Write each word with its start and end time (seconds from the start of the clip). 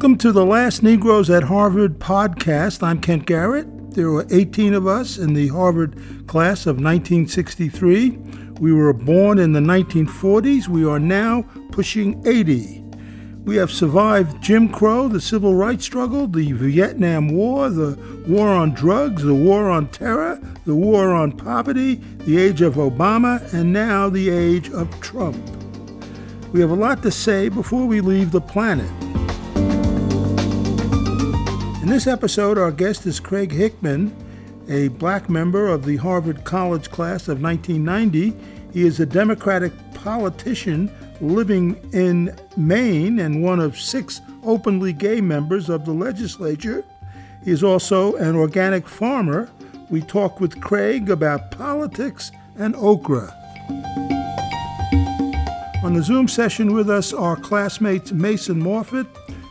Welcome 0.00 0.16
to 0.16 0.32
the 0.32 0.46
Last 0.46 0.82
Negroes 0.82 1.28
at 1.28 1.42
Harvard 1.42 1.98
podcast. 1.98 2.82
I'm 2.82 3.02
Kent 3.02 3.26
Garrett. 3.26 3.66
There 3.90 4.10
were 4.10 4.26
18 4.30 4.72
of 4.72 4.86
us 4.86 5.18
in 5.18 5.34
the 5.34 5.48
Harvard 5.48 5.94
class 6.26 6.64
of 6.64 6.76
1963. 6.76 8.08
We 8.60 8.72
were 8.72 8.94
born 8.94 9.38
in 9.38 9.52
the 9.52 9.60
1940s. 9.60 10.68
We 10.68 10.86
are 10.86 10.98
now 10.98 11.44
pushing 11.70 12.26
80. 12.26 12.82
We 13.44 13.56
have 13.56 13.70
survived 13.70 14.42
Jim 14.42 14.70
Crow, 14.70 15.06
the 15.06 15.20
civil 15.20 15.54
rights 15.54 15.84
struggle, 15.84 16.26
the 16.26 16.52
Vietnam 16.52 17.28
War, 17.28 17.68
the 17.68 17.98
war 18.26 18.48
on 18.48 18.72
drugs, 18.72 19.22
the 19.22 19.34
war 19.34 19.68
on 19.68 19.88
terror, 19.88 20.40
the 20.64 20.74
war 20.74 21.14
on 21.14 21.30
poverty, 21.30 21.96
the 22.20 22.38
age 22.38 22.62
of 22.62 22.76
Obama, 22.76 23.52
and 23.52 23.70
now 23.70 24.08
the 24.08 24.30
age 24.30 24.70
of 24.70 24.98
Trump. 25.02 25.36
We 26.54 26.62
have 26.62 26.70
a 26.70 26.74
lot 26.74 27.02
to 27.02 27.10
say 27.10 27.50
before 27.50 27.84
we 27.84 28.00
leave 28.00 28.30
the 28.30 28.40
planet. 28.40 28.90
In 31.82 31.88
this 31.88 32.06
episode, 32.06 32.58
our 32.58 32.70
guest 32.70 33.06
is 33.06 33.18
Craig 33.18 33.50
Hickman, 33.50 34.14
a 34.68 34.88
black 34.88 35.30
member 35.30 35.68
of 35.68 35.86
the 35.86 35.96
Harvard 35.96 36.44
College 36.44 36.90
class 36.90 37.26
of 37.26 37.40
1990. 37.40 38.36
He 38.74 38.82
is 38.82 39.00
a 39.00 39.06
Democratic 39.06 39.72
politician 39.94 40.94
living 41.22 41.80
in 41.94 42.36
Maine 42.58 43.18
and 43.20 43.42
one 43.42 43.60
of 43.60 43.80
six 43.80 44.20
openly 44.44 44.92
gay 44.92 45.22
members 45.22 45.70
of 45.70 45.86
the 45.86 45.92
legislature. 45.92 46.84
He 47.46 47.50
is 47.50 47.64
also 47.64 48.14
an 48.16 48.36
organic 48.36 48.86
farmer. 48.86 49.50
We 49.88 50.02
talk 50.02 50.38
with 50.38 50.60
Craig 50.60 51.08
about 51.08 51.50
politics 51.50 52.30
and 52.58 52.76
okra. 52.76 53.34
On 55.82 55.94
the 55.94 56.02
Zoom 56.02 56.28
session 56.28 56.74
with 56.74 56.90
us 56.90 57.14
are 57.14 57.36
classmates 57.36 58.12
Mason 58.12 58.62
Morfitt, 58.62 59.06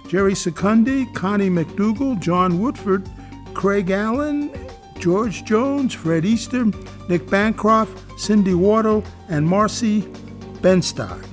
Jerry 0.10 0.34
Secundi, 0.34 1.06
Connie 1.14 1.52
McDougal, 1.52 2.20
John 2.20 2.60
Woodford, 2.60 3.08
Craig 3.54 3.92
Allen, 3.92 4.50
George 4.98 5.44
Jones, 5.44 5.94
Fred 5.94 6.26
Easter, 6.26 6.66
Nick 7.08 7.30
Bancroft, 7.30 8.20
Cindy 8.20 8.56
Wardle, 8.56 9.04
and 9.30 9.48
Marcy 9.48 10.02
Benstock. 10.64 11.29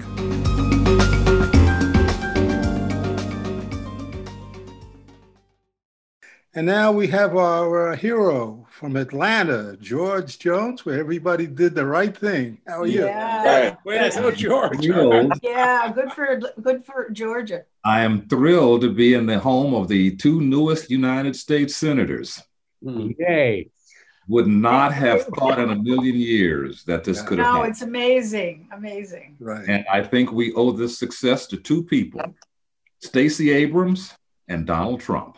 And 6.56 6.64
now 6.64 6.90
we 6.90 7.06
have 7.08 7.36
our 7.36 7.92
uh, 7.92 7.96
hero 7.96 8.66
from 8.70 8.96
Atlanta, 8.96 9.76
George 9.78 10.38
Jones, 10.38 10.86
where 10.86 10.98
everybody 10.98 11.46
did 11.46 11.74
the 11.74 11.84
right 11.84 12.16
thing. 12.16 12.56
How 12.66 12.80
are 12.80 12.86
you? 12.86 13.04
Yeah. 13.04 13.76
Way 13.84 14.08
to 14.08 14.20
go, 14.22 14.30
George. 14.30 14.78
yeah, 15.42 15.92
good 15.94 16.10
for 16.12 16.40
good 16.62 16.82
for 16.86 17.10
Georgia. 17.10 17.64
I 17.84 18.00
am 18.00 18.26
thrilled 18.26 18.80
to 18.80 18.90
be 18.90 19.12
in 19.12 19.26
the 19.26 19.38
home 19.38 19.74
of 19.74 19.88
the 19.88 20.16
two 20.16 20.40
newest 20.40 20.90
United 20.90 21.36
States 21.36 21.76
senators. 21.76 22.42
Mm. 22.82 23.14
Yay. 23.18 23.68
Would 24.26 24.46
not 24.48 24.94
have 24.94 25.26
thought 25.38 25.58
in 25.58 25.68
a 25.68 25.76
million 25.76 26.16
years 26.16 26.84
that 26.84 27.04
this 27.04 27.20
could 27.20 27.36
have 27.38 27.46
No, 27.48 27.52
happened. 27.56 27.72
it's 27.72 27.82
amazing, 27.82 28.68
amazing. 28.72 29.36
Right. 29.38 29.68
And 29.68 29.84
I 29.92 30.02
think 30.02 30.32
we 30.32 30.54
owe 30.54 30.72
this 30.72 30.98
success 30.98 31.46
to 31.48 31.58
two 31.58 31.82
people, 31.84 32.22
Stacey 33.02 33.50
Abrams 33.52 34.14
and 34.48 34.66
Donald 34.66 35.00
Trump. 35.00 35.36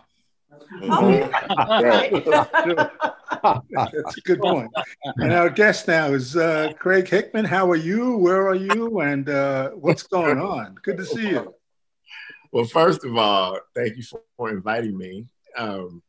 That's 3.70 4.16
a 4.16 4.20
good 4.24 4.40
point. 4.40 4.70
And 5.16 5.32
our 5.32 5.50
guest 5.50 5.88
now 5.88 6.08
is 6.08 6.36
uh, 6.36 6.72
Craig 6.78 7.08
Hickman. 7.08 7.44
How 7.44 7.70
are 7.70 7.76
you? 7.76 8.16
Where 8.16 8.48
are 8.48 8.54
you? 8.54 9.00
And 9.00 9.28
uh, 9.28 9.70
what's 9.70 10.02
going 10.02 10.38
on? 10.38 10.76
Good 10.82 10.98
to 10.98 11.04
see 11.04 11.30
you. 11.30 11.54
Well, 12.52 12.64
first 12.64 13.04
of 13.04 13.16
all, 13.16 13.58
thank 13.74 13.96
you 13.96 14.02
for, 14.02 14.20
for 14.36 14.50
inviting 14.50 14.96
me. 14.96 15.26
Um, 15.56 16.02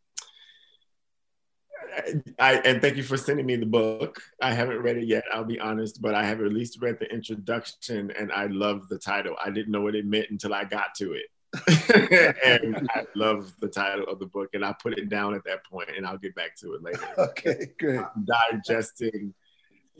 I, 2.40 2.56
and 2.66 2.82
thank 2.82 2.98
you 2.98 3.04
for 3.04 3.18
sending 3.18 3.46
me 3.46 3.56
the 3.56 3.66
book. 3.66 4.22
I 4.42 4.54
haven't 4.54 4.80
read 4.80 4.98
it 4.98 5.06
yet, 5.06 5.24
I'll 5.34 5.44
be 5.44 5.60
honest, 5.60 6.02
but 6.02 6.16
I 6.16 6.24
have 6.24 6.40
at 6.42 6.54
least 6.54 6.82
read 6.82 7.00
the 7.00 7.12
introduction 7.12 8.12
and 8.12 8.32
I 8.32 8.46
love 8.48 8.88
the 8.90 8.98
title. 8.98 9.36
I 9.44 9.50
didn't 9.50 9.72
know 9.72 9.82
what 9.82 9.96
it 9.96 10.06
meant 10.06 10.28
until 10.30 10.54
I 10.54 10.64
got 10.64 10.96
to 10.98 11.14
it. 11.14 11.26
and 11.68 12.88
I 12.94 13.06
love 13.16 13.54
the 13.60 13.68
title 13.68 14.06
of 14.06 14.20
the 14.20 14.26
book 14.28 14.50
and 14.54 14.64
I 14.64 14.74
put 14.82 14.98
it 14.98 15.10
down 15.10 15.34
at 15.34 15.44
that 15.46 15.66
point 15.66 15.90
and 15.96 16.06
I'll 16.06 16.18
get 16.18 16.36
back 16.36 16.56
to 16.58 16.74
it 16.74 16.84
later. 16.84 17.08
Okay, 17.18 17.72
great. 17.80 18.00
I'm 18.00 18.26
digesting, 18.26 19.34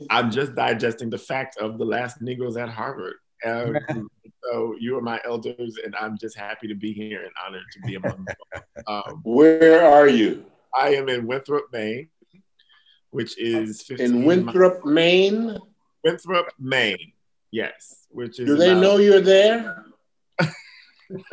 I'm 0.08 0.30
just 0.30 0.54
digesting 0.54 1.10
the 1.10 1.18
fact 1.18 1.56
of 1.58 1.78
the 1.78 1.84
last 1.84 2.22
Negroes 2.22 2.56
at 2.56 2.68
Harvard. 2.68 3.14
Um, 3.44 3.76
so 4.44 4.74
you 4.78 4.96
are 4.96 5.02
my 5.02 5.20
elders, 5.24 5.76
and 5.84 5.94
I'm 5.96 6.16
just 6.18 6.36
happy 6.36 6.68
to 6.68 6.74
be 6.74 6.92
here 6.92 7.22
and 7.22 7.32
honored 7.46 7.62
to 7.72 7.80
be 7.80 7.94
among 7.96 8.24
them. 8.24 8.36
Um, 8.86 9.20
Where 9.24 9.84
are 9.84 10.08
you? 10.08 10.46
I 10.74 10.94
am 10.94 11.08
in 11.10 11.26
Winthrop, 11.26 11.64
Maine, 11.70 12.08
which 13.10 13.38
is 13.38 13.82
15 13.82 14.06
In 14.06 14.24
Winthrop, 14.24 14.84
Maine? 14.86 15.58
Winthrop, 16.02 16.46
Maine. 16.58 17.12
Yes, 17.50 18.06
which 18.10 18.40
is. 18.40 18.46
Do 18.46 18.56
they 18.56 18.70
about- 18.70 18.80
know 18.80 18.96
you're 18.96 19.20
there? 19.20 19.84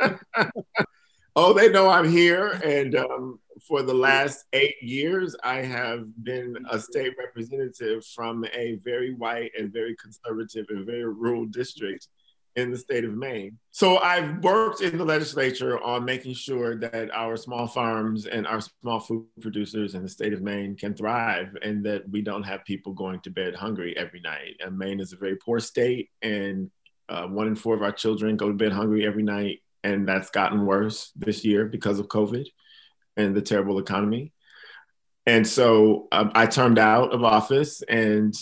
Oh, 1.40 1.52
they 1.52 1.68
know 1.68 1.88
I'm 1.88 2.10
here, 2.10 2.48
and 2.64 2.96
um, 2.96 3.38
for 3.64 3.82
the 3.82 3.94
last 3.94 4.46
eight 4.52 4.74
years, 4.82 5.36
I 5.44 5.58
have 5.58 6.08
been 6.24 6.56
a 6.68 6.80
state 6.80 7.12
representative 7.16 8.04
from 8.06 8.44
a 8.52 8.74
very 8.82 9.14
white 9.14 9.52
and 9.56 9.72
very 9.72 9.94
conservative 10.02 10.66
and 10.70 10.84
very 10.84 11.04
rural 11.04 11.46
district 11.46 12.08
in 12.56 12.72
the 12.72 12.76
state 12.76 13.04
of 13.04 13.14
Maine. 13.14 13.56
So 13.70 13.98
I've 13.98 14.42
worked 14.42 14.80
in 14.80 14.98
the 14.98 15.04
legislature 15.04 15.80
on 15.80 16.04
making 16.04 16.34
sure 16.34 16.74
that 16.74 17.08
our 17.14 17.36
small 17.36 17.68
farms 17.68 18.26
and 18.26 18.44
our 18.44 18.60
small 18.60 18.98
food 18.98 19.26
producers 19.40 19.94
in 19.94 20.02
the 20.02 20.08
state 20.08 20.32
of 20.32 20.42
Maine 20.42 20.74
can 20.74 20.92
thrive 20.92 21.56
and 21.62 21.84
that 21.86 22.02
we 22.10 22.20
don't 22.20 22.42
have 22.42 22.64
people 22.64 22.94
going 22.94 23.20
to 23.20 23.30
bed 23.30 23.54
hungry 23.54 23.96
every 23.96 24.20
night. 24.20 24.56
And 24.58 24.76
Maine 24.76 24.98
is 24.98 25.12
a 25.12 25.16
very 25.16 25.36
poor 25.36 25.60
state, 25.60 26.10
and 26.20 26.68
uh, 27.08 27.28
one 27.28 27.46
in 27.46 27.54
four 27.54 27.76
of 27.76 27.82
our 27.82 27.92
children 27.92 28.36
go 28.36 28.48
to 28.48 28.54
bed 28.54 28.72
hungry 28.72 29.06
every 29.06 29.22
night. 29.22 29.60
And 29.84 30.08
that's 30.08 30.30
gotten 30.30 30.66
worse 30.66 31.12
this 31.16 31.44
year 31.44 31.66
because 31.66 31.98
of 31.98 32.08
COVID 32.08 32.46
and 33.16 33.34
the 33.34 33.42
terrible 33.42 33.78
economy. 33.78 34.32
And 35.26 35.46
so 35.46 36.08
um, 36.10 36.32
I 36.34 36.46
turned 36.46 36.78
out 36.78 37.12
of 37.12 37.22
office 37.22 37.82
and 37.82 38.34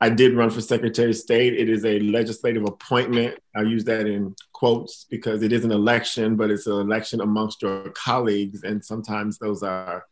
I 0.00 0.08
did 0.08 0.34
run 0.34 0.50
for 0.50 0.60
Secretary 0.60 1.10
of 1.10 1.16
State. 1.16 1.54
It 1.54 1.68
is 1.68 1.84
a 1.84 2.00
legislative 2.00 2.64
appointment. 2.64 3.38
I 3.54 3.62
use 3.62 3.84
that 3.84 4.06
in 4.06 4.34
quotes 4.52 5.04
because 5.04 5.42
it 5.42 5.52
is 5.52 5.64
an 5.64 5.70
election, 5.70 6.34
but 6.34 6.50
it's 6.50 6.66
an 6.66 6.80
election 6.80 7.20
amongst 7.20 7.62
your 7.62 7.90
colleagues. 7.90 8.64
And 8.64 8.84
sometimes 8.84 9.38
those 9.38 9.62
are 9.62 10.04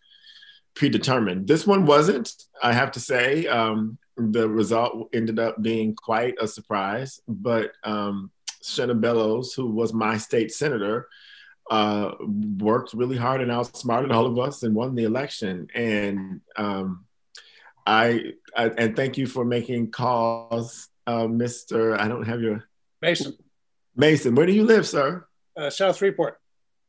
predetermined. 0.74 1.48
This 1.48 1.66
one 1.66 1.86
wasn't, 1.86 2.32
I 2.62 2.72
have 2.72 2.92
to 2.92 3.00
say. 3.00 3.46
Um, 3.46 3.98
the 4.16 4.48
result 4.48 5.08
ended 5.12 5.38
up 5.38 5.60
being 5.62 5.94
quite 5.94 6.34
a 6.40 6.46
surprise, 6.46 7.20
but 7.26 7.72
um, 7.82 8.30
Shenna 8.62 9.00
Bellows, 9.00 9.54
who 9.54 9.66
was 9.66 9.92
my 9.92 10.16
state 10.16 10.52
senator, 10.52 11.08
uh, 11.70 12.12
worked 12.58 12.94
really 12.94 13.16
hard 13.16 13.40
and 13.40 13.50
outsmarted 13.50 14.10
all 14.10 14.26
of 14.26 14.38
us 14.38 14.62
and 14.62 14.74
won 14.74 14.94
the 14.94 15.04
election. 15.04 15.68
And 15.74 16.40
um, 16.56 17.04
I, 17.86 18.32
I 18.56 18.66
and 18.66 18.96
thank 18.96 19.18
you 19.18 19.26
for 19.26 19.44
making 19.44 19.90
calls, 19.90 20.88
uh, 21.06 21.24
Mr. 21.24 21.98
I 21.98 22.08
don't 22.08 22.26
have 22.26 22.40
your 22.40 22.64
Mason, 23.00 23.36
Mason. 23.96 24.34
Where 24.34 24.46
do 24.46 24.52
you 24.52 24.64
live, 24.64 24.86
sir? 24.86 25.24
uh, 25.56 25.70
South 25.70 25.98
Freeport, 25.98 26.40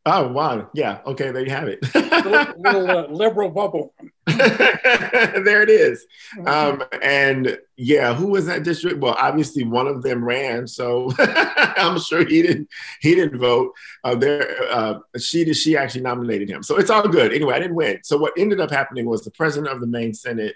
Oh 0.03 0.29
wow, 0.29 0.67
yeah. 0.73 1.01
Okay, 1.05 1.29
there 1.29 1.43
you 1.43 1.51
have 1.51 1.67
it. 1.67 1.79
little, 1.93 2.53
little 2.57 2.89
uh, 2.89 3.07
liberal 3.07 3.49
bubble. 3.49 3.93
there 4.25 5.61
it 5.61 5.69
is. 5.69 6.07
Um, 6.43 6.83
and 7.03 7.59
yeah, 7.77 8.15
who 8.15 8.27
was 8.27 8.47
that 8.47 8.63
district? 8.63 8.99
Well, 8.99 9.15
obviously 9.19 9.63
one 9.63 9.85
of 9.85 10.01
them 10.01 10.25
ran, 10.25 10.65
so 10.65 11.11
I'm 11.19 11.99
sure 11.99 12.25
he 12.25 12.41
didn't. 12.41 12.69
He 12.99 13.13
didn't 13.13 13.37
vote. 13.37 13.73
Uh, 14.03 14.15
there, 14.15 14.57
uh, 14.71 14.99
she 15.19 15.45
did 15.45 15.55
she 15.55 15.77
actually 15.77 16.01
nominated 16.01 16.49
him, 16.49 16.63
so 16.63 16.77
it's 16.77 16.89
all 16.89 17.07
good. 17.07 17.31
Anyway, 17.31 17.53
I 17.53 17.59
didn't 17.59 17.75
win. 17.75 17.99
So 18.03 18.17
what 18.17 18.33
ended 18.35 18.59
up 18.59 18.71
happening 18.71 19.05
was 19.05 19.23
the 19.23 19.31
president 19.31 19.71
of 19.71 19.81
the 19.81 19.87
Maine 19.87 20.15
Senate 20.15 20.55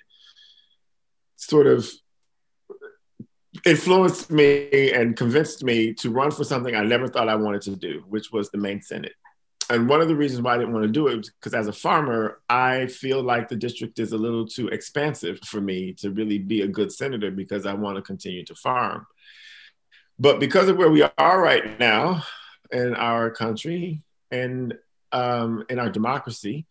sort 1.36 1.68
of 1.68 1.88
influenced 3.64 4.32
me 4.32 4.92
and 4.92 5.16
convinced 5.16 5.64
me 5.64 5.94
to 5.94 6.10
run 6.10 6.32
for 6.32 6.44
something 6.44 6.76
I 6.76 6.84
never 6.84 7.08
thought 7.08 7.30
I 7.30 7.36
wanted 7.36 7.62
to 7.64 7.76
do, 7.76 8.04
which 8.08 8.32
was 8.32 8.50
the 8.50 8.58
Maine 8.58 8.82
Senate 8.82 9.14
and 9.70 9.90
one 9.90 10.02
of 10.02 10.08
the 10.08 10.16
reasons 10.16 10.42
why 10.42 10.54
I 10.54 10.58
didn't 10.58 10.74
want 10.74 10.84
to 10.84 10.92
do 10.92 11.08
it 11.08 11.18
was 11.18 11.30
because 11.30 11.54
as 11.54 11.68
a 11.68 11.74
farmer, 11.74 12.42
I 12.50 12.88
feel 12.88 13.22
like 13.22 13.48
the 13.48 13.56
district 13.56 14.00
is 14.00 14.12
a 14.12 14.18
little 14.18 14.48
too 14.48 14.68
expansive 14.68 15.40
for 15.46 15.62
me 15.62 15.94
to 16.00 16.12
really 16.12 16.38
be 16.38 16.62
a 16.62 16.68
good 16.68 16.92
senator 16.92 17.32
because 17.32 17.66
I 17.66 17.74
want 17.74 17.96
to 17.96 18.02
continue 18.02 18.46
to 18.46 18.56
farm. 18.56 19.08
But 20.20 20.40
because 20.40 20.70
of 20.70 20.78
where 20.78 20.90
we 20.90 21.04
are 21.18 21.42
right 21.42 21.80
now 21.80 22.24
in 22.72 22.96
our 22.96 23.32
country 23.32 24.04
and 24.32 24.76
um, 25.12 25.66
in 25.70 25.80
our 25.80 25.90
democracy, 25.90 26.66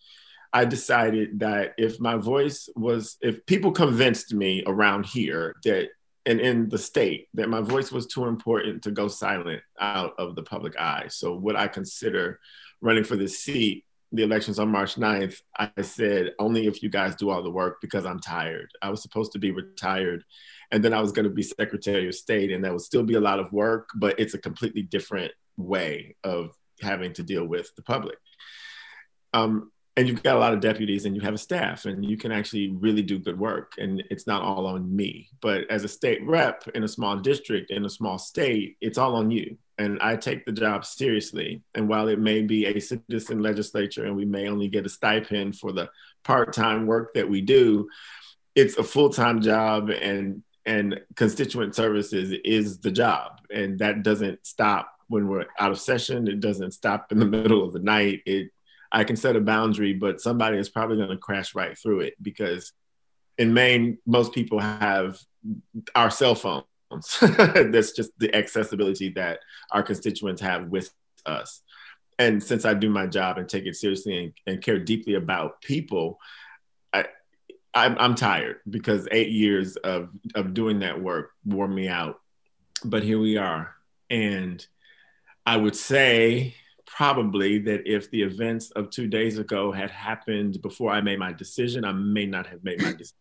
I 0.53 0.65
decided 0.65 1.41
that 1.41 1.75
if 1.77 1.99
my 1.99 2.17
voice 2.17 2.69
was, 2.77 3.17
if 3.21 3.45
people 3.45 3.73
convinced 3.73 4.33
me 4.33 4.63
around 4.67 5.07
here 5.07 5.57
that, 5.65 5.89
and 6.27 6.41
in 6.41 6.69
the 6.69 6.79
state, 6.79 7.29
that 7.35 7.51
my 7.51 7.61
voice 7.61 7.93
was 7.93 8.07
too 8.07 8.27
important 8.27 8.83
to 8.85 8.91
go 8.91 9.09
silent 9.09 9.63
out 9.79 10.15
of 10.17 10.37
the 10.37 10.43
public 10.43 10.79
eye. 10.79 11.07
So, 11.09 11.35
what 11.35 11.57
I 11.57 11.69
consider 11.69 12.39
running 12.81 13.05
for 13.05 13.17
this 13.17 13.41
seat, 13.41 13.85
the 14.13 14.23
elections 14.23 14.59
on 14.59 14.69
March 14.69 14.95
9th, 14.95 15.41
I 15.57 15.71
said, 15.83 16.33
only 16.39 16.67
if 16.67 16.83
you 16.83 16.89
guys 16.89 17.17
do 17.17 17.31
all 17.31 17.43
the 17.43 17.51
work 17.51 17.81
because 17.81 18.07
I'm 18.07 18.21
tired. 18.21 18.71
I 18.81 18.91
was 18.91 19.03
supposed 19.03 19.33
to 19.33 19.39
be 19.39 19.51
retired 19.51 20.25
and 20.71 20.85
then 20.85 20.93
I 20.93 21.01
was 21.01 21.13
going 21.13 21.25
to 21.25 21.31
be 21.31 21.43
Secretary 21.43 22.09
of 22.09 22.15
State, 22.15 22.51
and 22.51 22.65
that 22.65 22.73
would 22.73 22.81
still 22.81 23.05
be 23.05 23.15
a 23.15 23.21
lot 23.21 23.39
of 23.39 23.53
work, 23.53 23.91
but 23.95 24.19
it's 24.19 24.35
a 24.35 24.39
completely 24.39 24.83
different 24.83 25.33
way 25.57 26.17
of 26.25 26.51
having 26.81 27.13
to 27.15 27.23
deal 27.23 27.45
with 27.45 27.75
the 27.77 27.83
public. 27.83 28.19
Um, 29.33 29.71
and 29.97 30.09
you've 30.09 30.23
got 30.23 30.37
a 30.37 30.39
lot 30.41 30.53
of 30.53 30.61
deputies 30.61 31.05
and 31.05 31.15
you 31.15 31.23
have 31.23 31.35
a 31.35 31.39
staff 31.39 31.85
and 31.85 32.05
you 32.05 32.17
can 32.17 32.33
actually 32.33 32.71
really 32.81 33.03
do 33.03 33.19
good 33.19 33.39
work. 33.39 33.75
And 33.79 34.03
it's 34.11 34.27
not 34.27 34.43
all 34.43 34.67
on 34.67 34.95
me 34.95 35.29
but 35.41 35.71
as 35.71 35.85
a 35.85 35.89
state 35.89 36.25
rep 36.25 36.67
in 36.75 36.85
a 36.85 36.89
small 36.89 37.17
district 37.17 37.71
in 37.71 37.85
a 37.85 37.91
small 37.91 38.19
state 38.19 38.77
it's 38.81 38.99
all 38.99 39.17
on 39.17 39.31
you. 39.31 39.57
And 39.79 39.99
i 40.01 40.17
take 40.17 40.45
the 40.45 40.53
job 40.53 40.85
seriously. 40.85 41.63
And 41.75 41.89
while 41.89 42.09
it 42.09 42.19
may 42.19 42.43
be 42.43 42.67
a 42.67 42.81
citizen 42.81 43.43
legislature 43.43 44.05
and 44.05 44.17
we 44.17 44.25
may 44.25 44.49
only 44.49 44.69
get 44.69 44.87
a 44.87 44.89
stipend 44.89 45.59
for 45.59 45.73
the 45.73 45.91
part-time 46.23 46.87
work 46.87 47.15
that 47.15 47.29
we 47.29 47.41
do 47.41 47.89
it's 48.55 48.77
a 48.77 48.85
full-time 48.85 49.41
job 49.41 49.91
and 49.91 50.43
and 50.67 51.01
constituent 51.15 51.75
services 51.75 52.33
is 52.45 52.79
the 52.79 52.91
job. 52.91 53.41
And 53.53 53.79
that 53.81 54.03
doesn't 54.03 54.47
stop 54.47 54.91
when 55.09 55.29
we're 55.29 55.47
out 55.59 55.71
of 55.71 55.79
session. 55.79 56.27
It 56.27 56.41
doesn't 56.41 56.73
stop 56.73 57.13
in 57.13 57.19
the 57.19 57.27
middle 57.27 57.63
of 57.65 57.73
the 57.73 57.81
night. 57.81 58.23
It 58.25 58.51
I 58.95 59.03
can 59.03 59.17
set 59.17 59.35
a 59.35 59.41
boundary, 59.41 59.93
but 59.93 60.21
somebody 60.21 60.57
is 60.57 60.69
probably 60.69 60.97
going 60.97 61.09
to 61.09 61.19
crash 61.19 61.57
right 61.57 61.77
through 61.77 62.01
it 62.01 62.15
because 62.23 62.73
in 63.37 63.53
Maine, 63.53 63.99
most 64.07 64.33
people 64.33 64.61
have 64.61 65.19
our 65.97 66.11
cell 66.11 66.37
phones. 66.37 66.65
That's 67.21 67.91
just 67.91 68.13
the 68.19 68.33
accessibility 68.33 69.09
that 69.11 69.41
our 69.73 69.83
constituents 69.83 70.41
have 70.43 70.69
with 70.69 70.93
us. 71.27 71.61
And 72.21 72.41
since 72.41 72.65
I 72.65 72.75
do 72.75 72.89
my 72.89 73.09
job 73.09 73.37
and 73.37 73.49
take 73.49 73.67
it 73.67 73.75
seriously 73.75 74.17
and, 74.17 74.33
and 74.47 74.63
care 74.63 74.79
deeply 74.79 75.15
about 75.15 75.61
people, 75.61 76.21
I, 76.93 77.07
I'm, 77.75 77.97
I'm 77.99 78.15
tired 78.15 78.59
because 78.71 79.09
eight 79.11 79.31
years 79.31 79.75
of, 79.75 80.11
of 80.37 80.55
doing 80.55 80.79
that 80.79 81.03
work 81.03 81.33
wore 81.45 81.67
me 81.67 81.89
out. 81.89 82.21
But 82.85 83.03
here 83.03 83.19
we 83.19 83.39
are. 83.39 83.75
And 84.09 84.65
I 85.45 85.57
would 85.57 85.75
say 85.75 86.55
probably 86.97 87.59
that 87.59 87.87
if 87.87 88.09
the 88.11 88.23
events 88.23 88.71
of 88.73 88.89
two 88.89 89.09
days 89.09 89.39
ago 89.39 89.73
had 89.73 89.91
happened 89.91 90.63
before 90.63 90.93
I 90.93 91.01
made 91.01 91.19
my 91.19 91.33
decision, 91.33 91.85
I 91.85 91.93
may 91.93 92.25
not 92.25 92.47
have 92.47 92.63
made 92.63 92.81
my 92.81 92.93
decision 92.99 93.17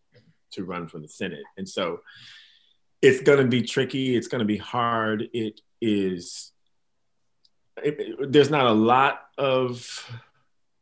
to 0.52 0.64
run 0.64 0.88
for 0.88 1.00
the 1.00 1.08
Senate. 1.08 1.44
And 1.58 1.68
so 1.68 2.02
it's 3.02 3.22
going 3.22 3.40
to 3.40 3.48
be 3.48 3.64
tricky. 3.64 4.16
It's 4.16 4.28
going 4.28 4.40
to 4.40 4.46
be 4.46 4.58
hard. 4.58 5.28
It 5.34 5.62
is, 5.82 6.52
it, 7.84 8.00
it, 8.00 8.32
there's 8.32 8.52
not 8.52 8.68
a 8.68 8.72
lot 8.72 9.22
of 9.40 10.14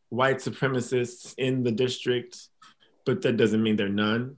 white 0.09 0.37
supremacists 0.37 1.33
in 1.37 1.63
the 1.63 1.71
district, 1.71 2.49
but 3.05 3.21
that 3.21 3.37
doesn't 3.37 3.63
mean 3.63 3.77
they're 3.77 3.87
none. 3.87 4.35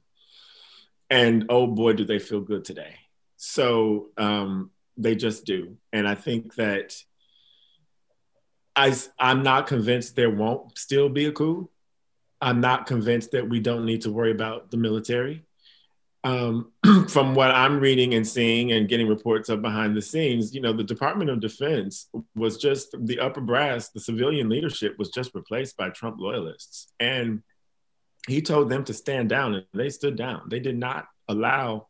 And 1.10 1.46
oh 1.50 1.66
boy, 1.66 1.94
do 1.94 2.06
they 2.06 2.20
feel 2.20 2.42
good 2.42 2.66
today. 2.66 2.96
So 3.38 4.10
um, 4.16 4.70
they 4.96 5.16
just 5.16 5.44
do. 5.46 5.78
And 5.92 6.08
I 6.08 6.14
think 6.14 6.54
that 6.56 6.96
I, 8.76 8.96
I'm 9.20 9.44
not 9.44 9.68
convinced 9.68 10.16
there 10.16 10.30
won't 10.30 10.78
still 10.78 11.10
be 11.10 11.26
a 11.26 11.32
coup. 11.32 11.70
I'm 12.42 12.60
not 12.60 12.88
convinced 12.88 13.32
that 13.32 13.48
we 13.48 13.60
don't 13.60 13.86
need 13.86 14.02
to 14.02 14.12
worry 14.12 14.32
about 14.32 14.72
the 14.72 14.78
military. 14.78 15.46
Um, 16.26 16.72
from 17.10 17.36
what 17.36 17.52
I'm 17.52 17.80
reading 17.80 18.14
and 18.14 18.28
seeing 18.28 18.72
and 18.72 18.88
getting 18.88 19.08
reports 19.08 19.50
of 19.50 19.62
behind 19.62 19.96
the 19.96 20.02
scenes, 20.02 20.54
you 20.56 20.62
know, 20.62 20.74
the 20.74 20.84
Department 20.84 21.30
of 21.30 21.40
Defense 21.40 22.10
was 22.36 22.58
just 22.58 22.96
the 22.98 23.20
upper 23.20 23.42
brass, 23.42 23.90
the 23.90 24.00
civilian 24.00 24.50
leadership 24.50 24.98
was 24.98 25.10
just 25.10 25.36
replaced 25.36 25.78
by 25.78 25.90
Trump 25.90 26.20
loyalists. 26.20 26.92
And 27.00 27.44
he 28.28 28.42
told 28.42 28.70
them 28.70 28.84
to 28.86 28.94
stand 28.94 29.30
down 29.30 29.54
and 29.54 29.66
they 29.74 29.90
stood 29.90 30.16
down. 30.16 30.44
They 30.50 30.60
did 30.60 30.78
not 30.78 31.08
allow 31.28 31.88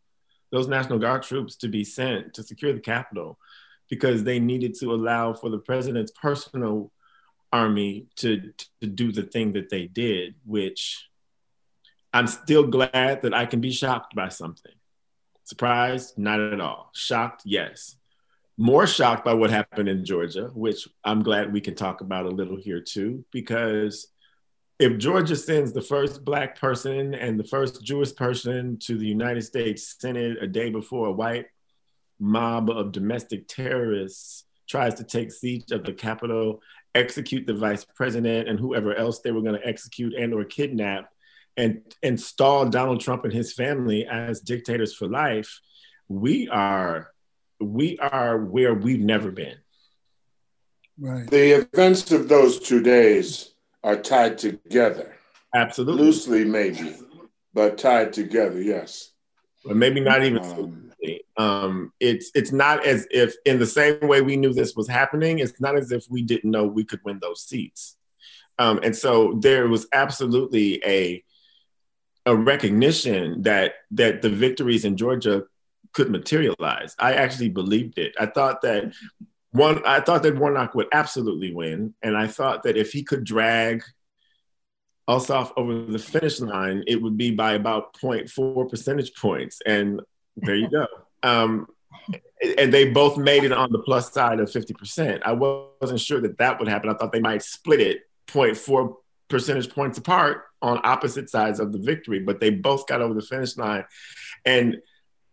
those 0.52 0.68
National 0.68 1.00
Guard 1.00 1.24
troops 1.24 1.56
to 1.58 1.68
be 1.68 1.84
sent 1.84 2.36
to 2.36 2.44
secure 2.44 2.74
the 2.74 2.80
Capitol 2.80 3.40
because 3.94 4.24
they 4.24 4.40
needed 4.40 4.74
to 4.74 4.92
allow 4.92 5.34
for 5.34 5.52
the 5.52 5.60
president's 5.60 6.12
personal 6.20 6.92
army 7.52 8.08
to, 8.16 8.52
to 8.82 8.88
do 8.88 9.12
the 9.12 9.22
thing 9.22 9.54
that 9.54 9.70
they 9.70 9.86
did, 9.86 10.34
which 10.48 11.08
I'm 12.12 12.26
still 12.26 12.64
glad 12.64 13.22
that 13.22 13.36
I 13.36 13.46
can 13.46 13.62
be 13.62 13.70
shocked 13.70 14.16
by 14.16 14.30
something. 14.30 14.72
Surprised? 15.44 16.18
Not 16.18 16.40
at 16.40 16.60
all. 16.60 16.90
Shocked? 16.96 17.44
Yes. 17.46 17.96
More 18.58 18.88
shocked 18.88 19.24
by 19.24 19.36
what 19.36 19.52
happened 19.52 19.88
in 19.88 20.04
Georgia, 20.06 20.50
which 20.56 20.88
I'm 21.04 21.22
glad 21.22 21.54
we 21.54 21.62
can 21.62 21.76
talk 21.76 22.02
about 22.02 22.26
a 22.26 22.30
little 22.30 22.58
here 22.58 22.82
too, 22.82 23.24
because 23.32 24.08
if 24.80 24.98
Georgia 24.98 25.36
sends 25.36 25.72
the 25.72 25.84
first 25.84 26.26
Black 26.26 26.60
person 26.60 27.14
and 27.14 27.40
the 27.40 27.44
first 27.44 27.84
Jewish 27.84 28.16
person 28.16 28.80
to 28.80 28.98
the 28.98 29.06
United 29.06 29.44
States 29.44 29.98
Senate 30.00 30.42
a 30.42 30.48
day 30.48 30.72
before 30.72 31.10
a 31.10 31.12
white 31.12 31.46
mob 32.24 32.70
of 32.70 32.94
domestic 32.94 33.48
terrorists 33.48 34.46
tries 34.68 34.96
to 34.96 35.04
take 35.04 35.32
siege 35.32 35.72
of 35.72 35.84
the 35.84 35.92
Capitol, 35.92 36.62
execute 36.96 37.46
the 37.46 37.54
vice 37.54 37.84
president 37.84 38.48
and 38.48 38.58
whoever 38.58 38.96
else 38.96 39.20
they 39.20 39.32
were 39.32 39.42
going 39.42 39.60
to 39.60 39.68
execute 39.68 40.14
and 40.14 40.34
or 40.34 40.46
kidnap, 40.46 41.10
and 41.58 41.82
install 42.02 42.66
Donald 42.66 43.02
Trump 43.02 43.26
and 43.26 43.34
his 43.34 43.54
family 43.54 44.08
as 44.08 44.40
dictators 44.40 44.96
for 44.96 45.08
life, 45.08 45.60
we 46.08 46.48
are 46.50 47.12
we 47.60 47.98
are 48.00 48.38
where 48.38 48.74
we've 48.74 49.00
never 49.00 49.32
been. 49.32 49.58
Right. 51.00 51.30
The 51.30 51.62
events 51.62 52.12
of 52.12 52.28
those 52.28 52.60
two 52.60 52.82
days 52.82 53.54
are 53.84 53.96
tied 53.96 54.38
together. 54.38 55.16
Absolutely. 55.56 56.04
Loosely, 56.04 56.46
maybe, 56.46 56.96
but 57.54 57.78
tied 57.78 58.14
together, 58.14 58.62
yes. 58.62 59.12
But 59.66 59.78
maybe 59.78 60.02
not 60.02 60.24
even 60.24 60.44
um, 60.44 60.93
um, 61.38 61.92
it's 62.00 62.32
it's 62.36 62.52
not 62.52 62.86
as 62.86 63.08
if 63.12 63.36
in 63.46 63.60
the 63.60 63.66
same 63.66 64.00
way 64.02 64.22
we 64.22 64.38
knew 64.38 64.54
this 64.54 64.76
was 64.76 64.88
happening. 64.88 65.40
It's 65.40 65.60
not 65.60 65.76
as 65.78 65.92
if 65.92 66.06
we 66.10 66.22
didn't 66.22 66.52
know 66.52 66.66
we 66.66 66.84
could 66.84 67.02
win 67.04 67.20
those 67.22 67.44
seats. 67.44 67.98
Um, 68.60 68.80
and 68.84 68.96
so 68.96 69.38
there 69.40 69.68
was 69.68 69.88
absolutely 69.94 70.82
a 70.86 71.24
a 72.26 72.36
recognition 72.36 73.42
that 73.44 73.74
that 73.92 74.22
the 74.22 74.30
victories 74.30 74.86
in 74.86 74.98
Georgia 74.98 75.44
could 75.94 76.10
materialize. 76.10 76.96
I 77.00 77.14
actually 77.14 77.50
believed 77.50 77.98
it. 77.98 78.16
I 78.20 78.28
thought 78.28 78.62
that 78.62 78.94
one 79.52 79.86
I 79.86 80.00
thought 80.00 80.24
that 80.24 80.38
Warnock 80.38 80.74
would 80.76 80.88
absolutely 80.92 81.54
win, 81.54 81.94
and 82.02 82.18
I 82.18 82.28
thought 82.28 82.64
that 82.64 82.78
if 82.78 82.92
he 82.92 83.04
could 83.04 83.24
drag 83.24 83.84
Ossoff 85.10 85.52
over 85.58 85.86
the 85.86 86.00
finish 86.00 86.40
line, 86.40 86.84
it 86.88 87.02
would 87.02 87.18
be 87.18 87.32
by 87.32 87.54
about 87.54 87.94
0.4 87.96 88.70
percentage 88.70 89.14
points. 89.16 89.62
And 89.66 90.02
there 90.38 90.56
you 90.56 90.70
go. 90.70 90.88
Um, 91.24 91.68
and 92.60 92.74
they 92.74 92.90
both 92.92 93.18
made 93.18 93.44
it 93.44 93.52
on 93.52 93.72
the 93.72 93.80
plus 93.80 94.12
side 94.12 94.40
of 94.40 94.50
50%. 94.50 95.22
I 95.24 95.32
wasn't 95.32 96.00
sure 96.00 96.20
that 96.22 96.38
that 96.38 96.60
would 96.60 96.68
happen. 96.68 96.90
I 96.90 96.94
thought 96.94 97.12
they 97.12 97.22
might 97.22 97.42
split 97.42 97.80
it 97.80 98.02
0.4 98.28 98.96
percentage 99.30 99.70
points 99.70 99.98
apart 99.98 100.44
on 100.62 100.80
opposite 100.84 101.30
sides 101.30 101.60
of 101.60 101.72
the 101.72 101.80
victory, 101.80 102.20
but 102.20 102.40
they 102.40 102.50
both 102.50 102.88
got 102.88 103.02
over 103.02 103.14
the 103.14 103.22
finish 103.22 103.58
line. 103.58 103.86
And 104.46 104.78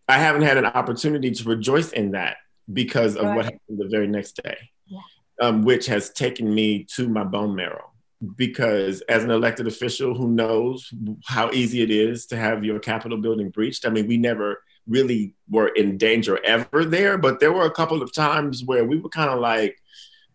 I 0.09 0.19
haven't 0.19 0.43
had 0.43 0.57
an 0.57 0.67
opportunity 0.67 1.31
to 1.31 1.49
rejoice 1.49 1.93
in 1.93 2.13
that 2.13 2.37
because 2.73 3.17
of 3.17 3.25
right. 3.25 3.37
what 3.37 3.45
happened 3.45 3.79
the 3.79 3.89
very 3.89 4.07
next 4.07 4.41
day, 4.43 4.57
yeah. 4.87 5.01
um, 5.41 5.63
which 5.63 5.87
has 5.87 6.11
taken 6.11 6.53
me 6.53 6.85
to 6.95 7.09
my 7.09 7.25
bone 7.25 7.55
marrow. 7.55 7.91
Because 8.37 9.01
as 9.03 9.25
an 9.25 9.31
elected 9.31 9.67
official 9.67 10.15
who 10.15 10.29
knows 10.29 10.93
how 11.25 11.51
easy 11.53 11.81
it 11.81 11.91
is 11.91 12.27
to 12.27 12.37
have 12.37 12.65
your 12.65 12.79
Capitol 12.79 13.19
building 13.19 13.49
breached, 13.49 13.87
I 13.87 13.91
mean, 13.91 14.07
we 14.07 14.19
never 14.19 14.63
really 14.91 15.35
were 15.49 15.69
in 15.69 15.97
danger 15.97 16.39
ever 16.45 16.85
there, 16.85 17.17
but 17.17 17.41
there 17.41 17.53
were 17.53 17.65
a 17.65 17.71
couple 17.71 18.03
of 18.03 18.13
times 18.13 18.65
where 18.65 18.85
we 18.85 18.99
were 18.99 19.09
kind 19.09 19.31
of 19.31 19.39
like, 19.39 19.79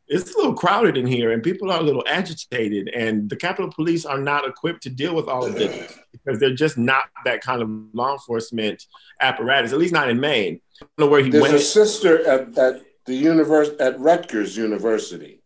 it's 0.07 0.33
a 0.33 0.38
little 0.38 0.53
crowded 0.53 0.97
in 0.97 1.05
here 1.07 1.31
and 1.31 1.41
people 1.43 1.71
are 1.71 1.79
a 1.79 1.83
little 1.83 2.03
agitated 2.07 2.88
and 2.89 3.29
the 3.29 3.35
Capitol 3.35 3.71
Police 3.71 4.05
are 4.05 4.19
not 4.19 4.47
equipped 4.47 4.83
to 4.83 4.89
deal 4.89 5.15
with 5.15 5.27
all 5.27 5.45
of 5.45 5.55
this 5.55 5.97
because 6.12 6.39
they're 6.39 6.53
just 6.53 6.77
not 6.77 7.05
that 7.25 7.41
kind 7.41 7.62
of 7.62 7.69
law 7.93 8.13
enforcement 8.13 8.85
apparatus, 9.19 9.74
at 9.74 9.79
least 9.79 9.93
not 9.93 10.09
in 10.09 10.19
Maine. 10.19 10.62
I 10.81 10.85
don't 10.97 11.05
know 11.05 11.12
where 11.12 11.24
he 11.24 11.29
There's 11.29 11.41
went. 11.41 11.51
There's 11.51 11.63
a 11.63 11.65
sister 11.65 12.27
at, 12.27 12.57
at 12.57 12.81
the 13.05 13.15
universe 13.15 13.71
at 13.79 14.00
Rutgers 14.00 14.55
University 14.55 15.41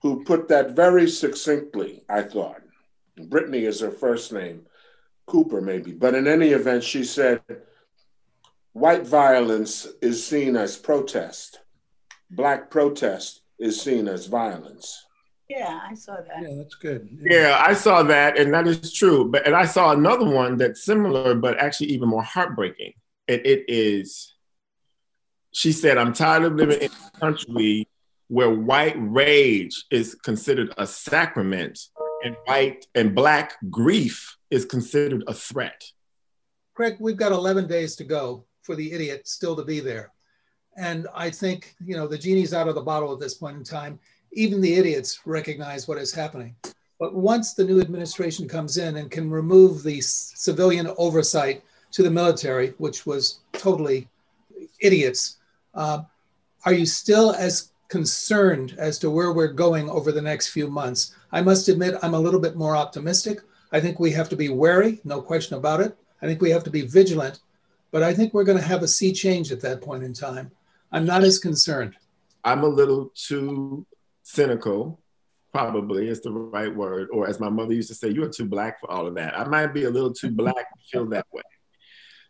who 0.00 0.24
put 0.24 0.48
that 0.48 0.72
very 0.72 1.08
succinctly, 1.08 2.02
I 2.08 2.22
thought. 2.22 2.60
Brittany 3.28 3.64
is 3.64 3.80
her 3.80 3.92
first 3.92 4.32
name, 4.32 4.66
Cooper 5.26 5.60
maybe. 5.60 5.92
But 5.92 6.16
in 6.16 6.26
any 6.26 6.48
event, 6.48 6.82
she 6.82 7.04
said, 7.04 7.40
white 8.72 9.06
violence 9.06 9.86
is 10.00 10.26
seen 10.26 10.56
as 10.56 10.76
protest. 10.76 11.60
Black 12.30 12.70
protest 12.70 13.42
is 13.58 13.80
seen 13.80 14.08
as 14.08 14.26
violence. 14.26 15.06
Yeah, 15.48 15.80
I 15.88 15.94
saw 15.94 16.16
that. 16.16 16.42
Yeah, 16.42 16.56
that's 16.56 16.74
good. 16.76 17.08
Yeah. 17.20 17.48
yeah. 17.48 17.62
I 17.64 17.74
saw 17.74 18.02
that, 18.04 18.38
and 18.38 18.54
that 18.54 18.66
is 18.66 18.92
true. 18.92 19.30
But 19.30 19.46
and 19.46 19.54
I 19.54 19.66
saw 19.66 19.92
another 19.92 20.24
one 20.24 20.56
that's 20.56 20.84
similar, 20.84 21.34
but 21.34 21.58
actually 21.58 21.88
even 21.88 22.08
more 22.08 22.22
heartbreaking. 22.22 22.94
And 23.28 23.40
it 23.44 23.64
is. 23.68 24.34
She 25.52 25.72
said, 25.72 25.98
"I'm 25.98 26.14
tired 26.14 26.44
of 26.44 26.54
living 26.54 26.80
in 26.80 26.90
a 26.90 27.18
country 27.20 27.86
where 28.28 28.48
white 28.48 28.96
rage 28.96 29.84
is 29.90 30.14
considered 30.14 30.72
a 30.78 30.86
sacrament 30.86 31.78
and 32.24 32.34
white 32.46 32.86
and 32.94 33.14
black 33.14 33.56
grief 33.68 34.38
is 34.50 34.64
considered 34.64 35.22
a 35.26 35.34
threat. 35.34 35.84
Craig, 36.74 36.96
we've 36.98 37.18
got 37.18 37.32
11 37.32 37.66
days 37.66 37.96
to 37.96 38.04
go 38.04 38.46
for 38.62 38.74
the 38.76 38.92
idiot 38.92 39.28
still 39.28 39.54
to 39.56 39.64
be 39.64 39.80
there. 39.80 40.10
And 40.76 41.06
I 41.14 41.28
think, 41.30 41.74
you 41.84 41.96
know, 41.96 42.06
the 42.06 42.18
genie's 42.18 42.54
out 42.54 42.68
of 42.68 42.74
the 42.74 42.80
bottle 42.80 43.12
at 43.12 43.20
this 43.20 43.34
point 43.34 43.56
in 43.56 43.64
time. 43.64 43.98
Even 44.32 44.60
the 44.60 44.74
idiots 44.74 45.20
recognize 45.26 45.86
what 45.86 45.98
is 45.98 46.14
happening. 46.14 46.56
But 46.98 47.14
once 47.14 47.52
the 47.52 47.64
new 47.64 47.80
administration 47.80 48.48
comes 48.48 48.78
in 48.78 48.96
and 48.96 49.10
can 49.10 49.30
remove 49.30 49.82
the 49.82 50.00
civilian 50.00 50.90
oversight 50.96 51.62
to 51.90 52.02
the 52.02 52.10
military, 52.10 52.68
which 52.78 53.04
was 53.04 53.40
totally 53.52 54.08
idiots, 54.80 55.38
uh, 55.74 56.02
are 56.64 56.72
you 56.72 56.86
still 56.86 57.32
as 57.32 57.72
concerned 57.88 58.74
as 58.78 58.98
to 59.00 59.10
where 59.10 59.32
we're 59.32 59.48
going 59.48 59.90
over 59.90 60.12
the 60.12 60.22
next 60.22 60.48
few 60.48 60.68
months? 60.68 61.14
I 61.32 61.42
must 61.42 61.68
admit, 61.68 61.96
I'm 62.02 62.14
a 62.14 62.20
little 62.20 62.40
bit 62.40 62.56
more 62.56 62.76
optimistic. 62.76 63.40
I 63.72 63.80
think 63.80 63.98
we 63.98 64.12
have 64.12 64.28
to 64.30 64.36
be 64.36 64.48
wary, 64.48 65.00
no 65.04 65.20
question 65.20 65.56
about 65.56 65.80
it. 65.80 65.96
I 66.22 66.26
think 66.26 66.40
we 66.40 66.50
have 66.50 66.64
to 66.64 66.70
be 66.70 66.82
vigilant, 66.82 67.40
but 67.92 68.02
I 68.02 68.12
think 68.14 68.34
we're 68.34 68.44
going 68.44 68.58
to 68.58 68.64
have 68.64 68.82
a 68.82 68.88
sea 68.88 69.12
change 69.12 69.52
at 69.52 69.60
that 69.60 69.82
point 69.82 70.02
in 70.02 70.12
time. 70.12 70.50
I'm 70.90 71.04
not 71.04 71.22
as 71.22 71.38
concerned. 71.38 71.94
I'm 72.42 72.64
a 72.64 72.68
little 72.68 73.12
too 73.14 73.86
cynical, 74.22 74.98
probably 75.52 76.08
is 76.08 76.22
the 76.22 76.32
right 76.32 76.74
word. 76.74 77.08
Or 77.12 77.28
as 77.28 77.38
my 77.38 77.50
mother 77.50 77.74
used 77.74 77.88
to 77.88 77.94
say, 77.94 78.08
you're 78.08 78.30
too 78.30 78.46
black 78.46 78.80
for 78.80 78.90
all 78.90 79.06
of 79.06 79.14
that. 79.14 79.38
I 79.38 79.44
might 79.44 79.68
be 79.68 79.84
a 79.84 79.90
little 79.90 80.12
too 80.12 80.30
black 80.30 80.54
to 80.54 80.84
feel 80.90 81.06
that 81.10 81.26
way. 81.32 81.42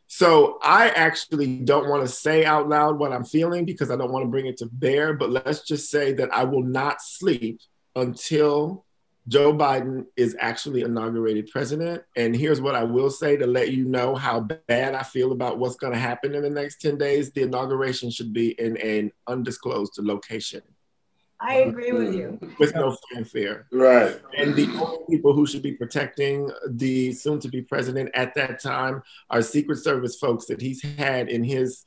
So 0.09 0.59
I 0.62 0.90
actually 0.90 1.61
don't 1.61 1.88
want 1.88 2.02
to 2.02 2.09
say 2.09 2.45
out 2.45 2.69
loud 2.69 2.99
what 2.99 3.12
I'm 3.12 3.25
feeling 3.25 3.64
because 3.64 3.90
I 3.90 3.97
don't 3.97 4.12
want 4.12 4.25
to 4.25 4.31
bring 4.31 4.47
it 4.47 4.59
to 4.59 4.66
bear. 4.66 5.14
But 5.14 5.31
let's 5.31 5.62
just 5.62 5.90
say 5.90 6.12
that 6.14 6.35
I 6.35 6.45
will 6.45 6.62
not 6.62 7.00
sleep 7.00 7.61
until 7.97 8.85
Joe 9.29 9.52
Biden 9.52 10.07
is 10.17 10.37
actually 10.41 10.83
inaugurated 10.83 11.49
president. 11.50 12.02
And 12.17 12.35
here's 12.35 12.61
what 12.61 12.75
I 12.75 12.83
will 12.83 13.11
say 13.11 13.37
to 13.37 13.47
let 13.47 13.71
you 13.71 13.85
know 13.85 14.17
how 14.17 14.41
bad 14.41 14.95
I 14.95 15.05
feel 15.05 15.33
about 15.33 15.59
what's 15.59 15.76
going 15.76 15.93
to 15.93 15.99
happen 15.99 16.35
in 16.35 16.43
the 16.43 16.50
next 16.50 16.81
10 16.81 16.99
days. 16.99 17.31
The 17.31 17.43
inauguration 17.43 18.11
should 18.11 18.33
be 18.33 18.50
in 18.61 18.76
an 18.79 19.12
undisclosed 19.29 19.99
location. 19.99 20.62
I 21.43 21.55
agree 21.55 21.93
with 21.93 22.14
you. 22.14 22.38
With 22.59 22.75
no 22.75 22.97
fanfare. 23.12 23.67
Right. 23.73 24.21
And 24.37 24.55
the 24.55 24.69
only 24.81 25.05
people 25.11 25.33
who 25.33 25.47
should 25.47 25.62
be 25.62 25.73
protecting 25.73 26.50
the 26.69 27.12
soon 27.12 27.41
to 27.41 27.49
be 27.49 27.62
president 27.62 28.11
at 28.14 28.35
that 28.35 28.61
time 28.61 29.02
are 29.29 29.43
Secret 29.43 29.79
Service 29.79 30.17
folks 30.17 30.47
that 30.47 30.61
he's 30.61 30.83
had 30.83 31.29
in 31.29 31.43
his 31.43 31.85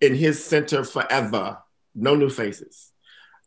in 0.00 0.14
his 0.14 0.44
center 0.44 0.84
forever. 0.84 1.58
No 1.94 2.14
new 2.14 2.28
faces. 2.28 2.92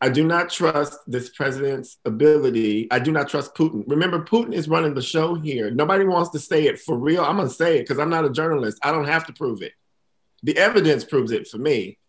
I 0.03 0.09
do 0.09 0.23
not 0.23 0.49
trust 0.49 0.97
this 1.05 1.29
president's 1.29 1.97
ability. 2.05 2.87
I 2.89 2.97
do 2.97 3.11
not 3.11 3.29
trust 3.29 3.53
Putin. 3.53 3.83
Remember, 3.85 4.23
Putin 4.23 4.51
is 4.51 4.67
running 4.67 4.95
the 4.95 5.01
show 5.01 5.35
here. 5.35 5.69
Nobody 5.69 6.05
wants 6.05 6.31
to 6.31 6.39
say 6.39 6.65
it 6.65 6.79
for 6.79 6.97
real. 6.97 7.23
I'm 7.23 7.37
going 7.37 7.47
to 7.47 7.53
say 7.53 7.77
it 7.77 7.81
because 7.81 7.99
I'm 7.99 8.09
not 8.09 8.25
a 8.25 8.31
journalist. 8.31 8.79
I 8.81 8.91
don't 8.91 9.05
have 9.05 9.27
to 9.27 9.33
prove 9.33 9.61
it. 9.61 9.73
The 10.41 10.57
evidence 10.57 11.03
proves 11.03 11.31
it 11.31 11.47
for 11.47 11.59
me. 11.59 11.99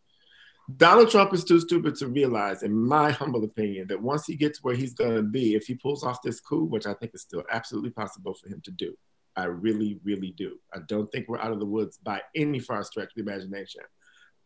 Donald 0.74 1.10
Trump 1.10 1.34
is 1.34 1.44
too 1.44 1.60
stupid 1.60 1.96
to 1.96 2.06
realize, 2.06 2.62
in 2.62 2.72
my 2.72 3.10
humble 3.20 3.44
opinion, 3.44 3.88
that 3.88 4.00
once 4.00 4.26
he 4.26 4.36
gets 4.36 4.64
where 4.64 4.74
he's 4.74 4.94
going 4.94 5.16
to 5.16 5.22
be, 5.22 5.54
if 5.54 5.66
he 5.66 5.74
pulls 5.74 6.02
off 6.02 6.22
this 6.22 6.40
coup, 6.40 6.64
which 6.64 6.86
I 6.86 6.94
think 6.94 7.14
is 7.14 7.20
still 7.20 7.44
absolutely 7.50 7.90
possible 7.90 8.32
for 8.32 8.48
him 8.48 8.62
to 8.64 8.70
do, 8.70 8.96
I 9.36 9.44
really, 9.44 9.98
really 10.02 10.30
do. 10.30 10.58
I 10.72 10.78
don't 10.86 11.10
think 11.12 11.28
we're 11.28 11.40
out 11.40 11.52
of 11.52 11.58
the 11.58 11.66
woods 11.66 11.98
by 11.98 12.22
any 12.34 12.58
far 12.58 12.84
stretch 12.84 13.08
of 13.08 13.14
the 13.16 13.30
imagination. 13.30 13.82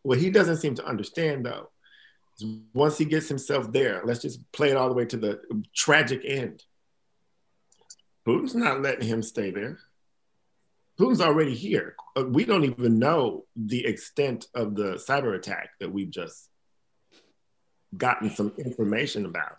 What 0.01 0.17
he 0.17 0.29
doesn't 0.29 0.57
seem 0.57 0.75
to 0.75 0.85
understand, 0.85 1.45
though, 1.45 1.69
once 2.73 2.97
he 2.97 3.05
gets 3.05 3.27
himself 3.27 3.71
there, 3.71 4.01
let's 4.05 4.21
just 4.21 4.51
play 4.51 4.69
it 4.69 4.77
all 4.77 4.89
the 4.89 4.95
way 4.95 5.05
to 5.05 5.17
the 5.17 5.41
tragic 5.75 6.21
end. 6.25 6.63
Putin's 8.27 8.55
not 8.55 8.81
letting 8.81 9.07
him 9.07 9.23
stay 9.23 9.51
there. 9.51 9.79
Putin's 10.99 11.21
already 11.21 11.53
here. 11.53 11.95
Uh, 12.15 12.25
we 12.25 12.43
don't 12.45 12.65
even 12.65 12.99
know 12.99 13.45
the 13.55 13.85
extent 13.85 14.47
of 14.53 14.75
the 14.75 14.95
cyber 14.95 15.35
attack 15.35 15.69
that 15.79 15.91
we've 15.91 16.09
just 16.09 16.49
gotten 17.95 18.29
some 18.29 18.53
information 18.57 19.25
about. 19.25 19.57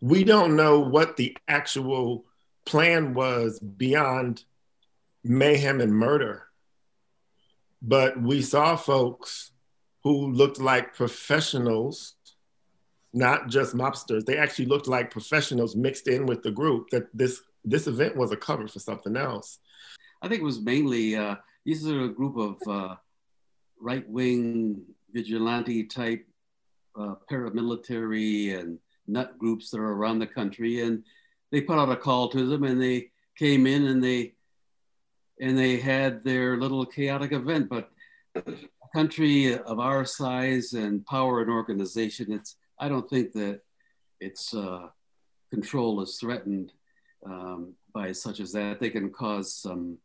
We 0.00 0.24
don't 0.24 0.56
know 0.56 0.80
what 0.80 1.16
the 1.16 1.36
actual 1.46 2.24
plan 2.64 3.14
was 3.14 3.58
beyond 3.58 4.44
mayhem 5.24 5.80
and 5.80 5.92
murder. 5.92 6.44
But 7.82 8.20
we 8.20 8.42
saw 8.42 8.76
folks 8.76 9.52
who 10.04 10.32
looked 10.32 10.60
like 10.60 10.94
professionals, 10.94 12.14
not 13.12 13.48
just 13.48 13.74
mobsters. 13.74 14.24
They 14.24 14.38
actually 14.38 14.66
looked 14.66 14.88
like 14.88 15.10
professionals 15.10 15.76
mixed 15.76 16.08
in 16.08 16.26
with 16.26 16.42
the 16.42 16.50
group. 16.50 16.90
That 16.90 17.08
this 17.14 17.40
this 17.64 17.86
event 17.86 18.16
was 18.16 18.32
a 18.32 18.36
cover 18.36 18.68
for 18.68 18.78
something 18.78 19.16
else. 19.16 19.58
I 20.22 20.28
think 20.28 20.40
it 20.40 20.44
was 20.44 20.60
mainly 20.60 21.16
uh, 21.16 21.36
these 21.64 21.86
are 21.86 22.04
a 22.04 22.08
group 22.08 22.36
of 22.36 22.56
uh, 22.68 22.94
right 23.80 24.08
wing 24.08 24.82
vigilante 25.12 25.84
type 25.84 26.26
uh, 26.98 27.14
paramilitary 27.30 28.58
and 28.58 28.78
nut 29.06 29.38
groups 29.38 29.70
that 29.70 29.78
are 29.78 29.92
around 29.92 30.18
the 30.18 30.26
country, 30.26 30.82
and 30.82 31.02
they 31.50 31.60
put 31.60 31.78
out 31.78 31.90
a 31.90 31.96
call 31.96 32.28
to 32.28 32.46
them, 32.46 32.64
and 32.64 32.80
they 32.80 33.10
came 33.36 33.66
in 33.66 33.86
and 33.86 34.02
they 34.02 34.34
and 35.40 35.56
they 35.56 35.76
had 35.76 36.24
their 36.24 36.56
little 36.56 36.84
chaotic 36.84 37.32
event, 37.32 37.68
but 37.68 37.90
country 38.92 39.58
of 39.58 39.78
our 39.78 40.04
size 40.04 40.72
and 40.72 41.04
power 41.06 41.40
and 41.42 41.50
organization, 41.50 42.32
it's 42.32 42.56
I 42.78 42.88
don't 42.88 43.08
think 43.08 43.32
that 43.32 43.60
its 44.20 44.54
uh, 44.54 44.88
control 45.50 46.00
is 46.02 46.16
threatened 46.16 46.72
um, 47.24 47.74
by 47.92 48.12
such 48.12 48.40
as 48.40 48.52
that. 48.52 48.80
They 48.80 48.90
can 48.90 49.10
cause 49.10 49.54
some 49.54 49.98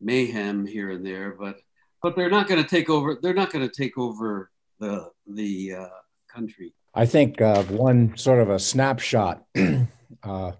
mayhem 0.00 0.66
here 0.66 0.90
and 0.90 1.04
there, 1.04 1.36
but 1.38 1.60
but 2.02 2.14
they're 2.14 2.30
not 2.30 2.48
going 2.48 2.62
to 2.62 2.68
take 2.68 2.88
over. 2.90 3.18
They're 3.20 3.34
not 3.34 3.52
going 3.52 3.68
to 3.68 3.74
take 3.74 3.98
over 3.98 4.50
the 4.78 5.10
the 5.26 5.74
uh, 5.74 5.88
country. 6.32 6.74
I 6.94 7.06
think 7.06 7.40
uh, 7.40 7.62
one 7.64 8.16
sort 8.16 8.40
of 8.40 8.50
a 8.50 8.58
snapshot 8.58 9.44
uh, 10.22 10.52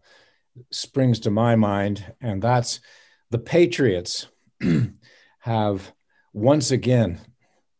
springs 0.70 1.20
to 1.20 1.30
my 1.30 1.56
mind, 1.56 2.12
and 2.20 2.42
that's 2.42 2.80
the 3.30 3.38
Patriots 3.38 4.28
have 5.40 5.92
once 6.32 6.70
again 6.70 7.20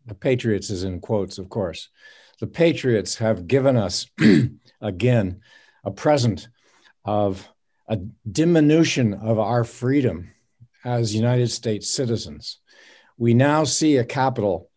the 0.09 0.15
Patriots 0.15 0.71
is 0.71 0.85
in 0.85 1.01
quotes, 1.01 1.39
of 1.39 1.49
course. 1.49 1.89
The 2.41 2.47
Patriots 2.47 3.17
have 3.17 3.47
given 3.47 3.77
us 3.77 4.07
again 4.81 5.41
a 5.85 5.91
present 5.91 6.49
of 7.05 7.49
a 7.89 7.99
diminution 8.31 9.15
of 9.15 9.39
our 9.39 9.65
freedom 9.65 10.31
as 10.85 11.15
United 11.15 11.51
States 11.51 11.89
citizens. 11.89 12.59
We 13.17 13.35
now 13.35 13.65
see 13.65 13.97
a 13.97 14.05
Capitol 14.05 14.71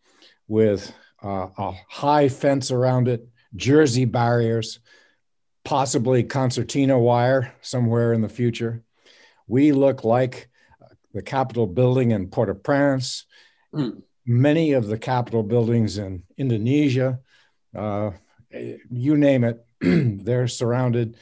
with 0.48 0.92
uh, 1.22 1.48
a 1.56 1.72
high 1.88 2.28
fence 2.28 2.70
around 2.70 3.08
it, 3.08 3.26
jersey 3.54 4.04
barriers, 4.04 4.80
possibly 5.64 6.24
concertina 6.24 6.98
wire 6.98 7.54
somewhere 7.60 8.12
in 8.12 8.20
the 8.22 8.28
future. 8.28 8.82
We 9.46 9.72
look 9.72 10.04
like 10.04 10.48
the 11.12 11.22
Capitol 11.22 11.66
building 11.66 12.10
in 12.10 12.28
Port 12.28 12.48
au 12.48 12.54
Prince. 12.54 13.24
Mm 13.72 14.02
many 14.24 14.72
of 14.72 14.86
the 14.86 14.98
Capitol 14.98 15.42
buildings 15.42 15.98
in 15.98 16.22
Indonesia, 16.36 17.20
uh, 17.74 18.12
you 18.50 19.16
name 19.16 19.44
it, 19.44 19.64
they're 19.80 20.48
surrounded, 20.48 21.16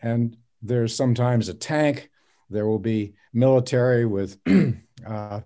and 0.00 0.36
there's 0.62 0.94
sometimes 0.94 1.48
a 1.48 1.54
tank. 1.54 2.10
There 2.50 2.66
will 2.66 2.78
be 2.78 3.14
military 3.32 4.06
with 4.06 4.38
uh, 5.06 5.40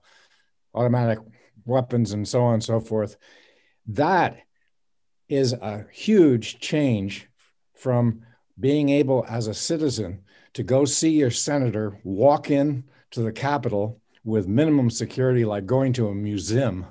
automatic 0.74 1.18
weapons 1.64 2.12
and 2.12 2.26
so 2.26 2.42
on 2.42 2.54
and 2.54 2.64
so 2.64 2.80
forth. 2.80 3.16
That 3.86 4.38
is 5.28 5.52
a 5.52 5.86
huge 5.92 6.58
change 6.60 7.28
from 7.74 8.22
being 8.58 8.88
able 8.88 9.24
as 9.28 9.46
a 9.46 9.54
citizen 9.54 10.22
to 10.54 10.62
go 10.62 10.84
see 10.84 11.10
your 11.10 11.30
senator 11.30 11.98
walk 12.02 12.50
in 12.50 12.84
to 13.12 13.22
the 13.22 13.32
Capitol 13.32 14.00
with 14.24 14.48
minimum 14.48 14.90
security, 14.90 15.44
like 15.44 15.64
going 15.64 15.92
to 15.92 16.08
a 16.08 16.14
museum 16.14 16.86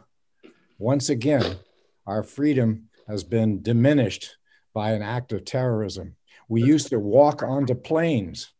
once 0.77 1.09
again, 1.09 1.57
our 2.05 2.23
freedom 2.23 2.89
has 3.07 3.23
been 3.23 3.61
diminished 3.61 4.37
by 4.73 4.91
an 4.91 5.01
act 5.01 5.31
of 5.31 5.45
terrorism. 5.45 6.15
We 6.49 6.63
used 6.63 6.89
to 6.89 6.99
walk 6.99 7.43
onto 7.43 7.75
planes 7.75 8.51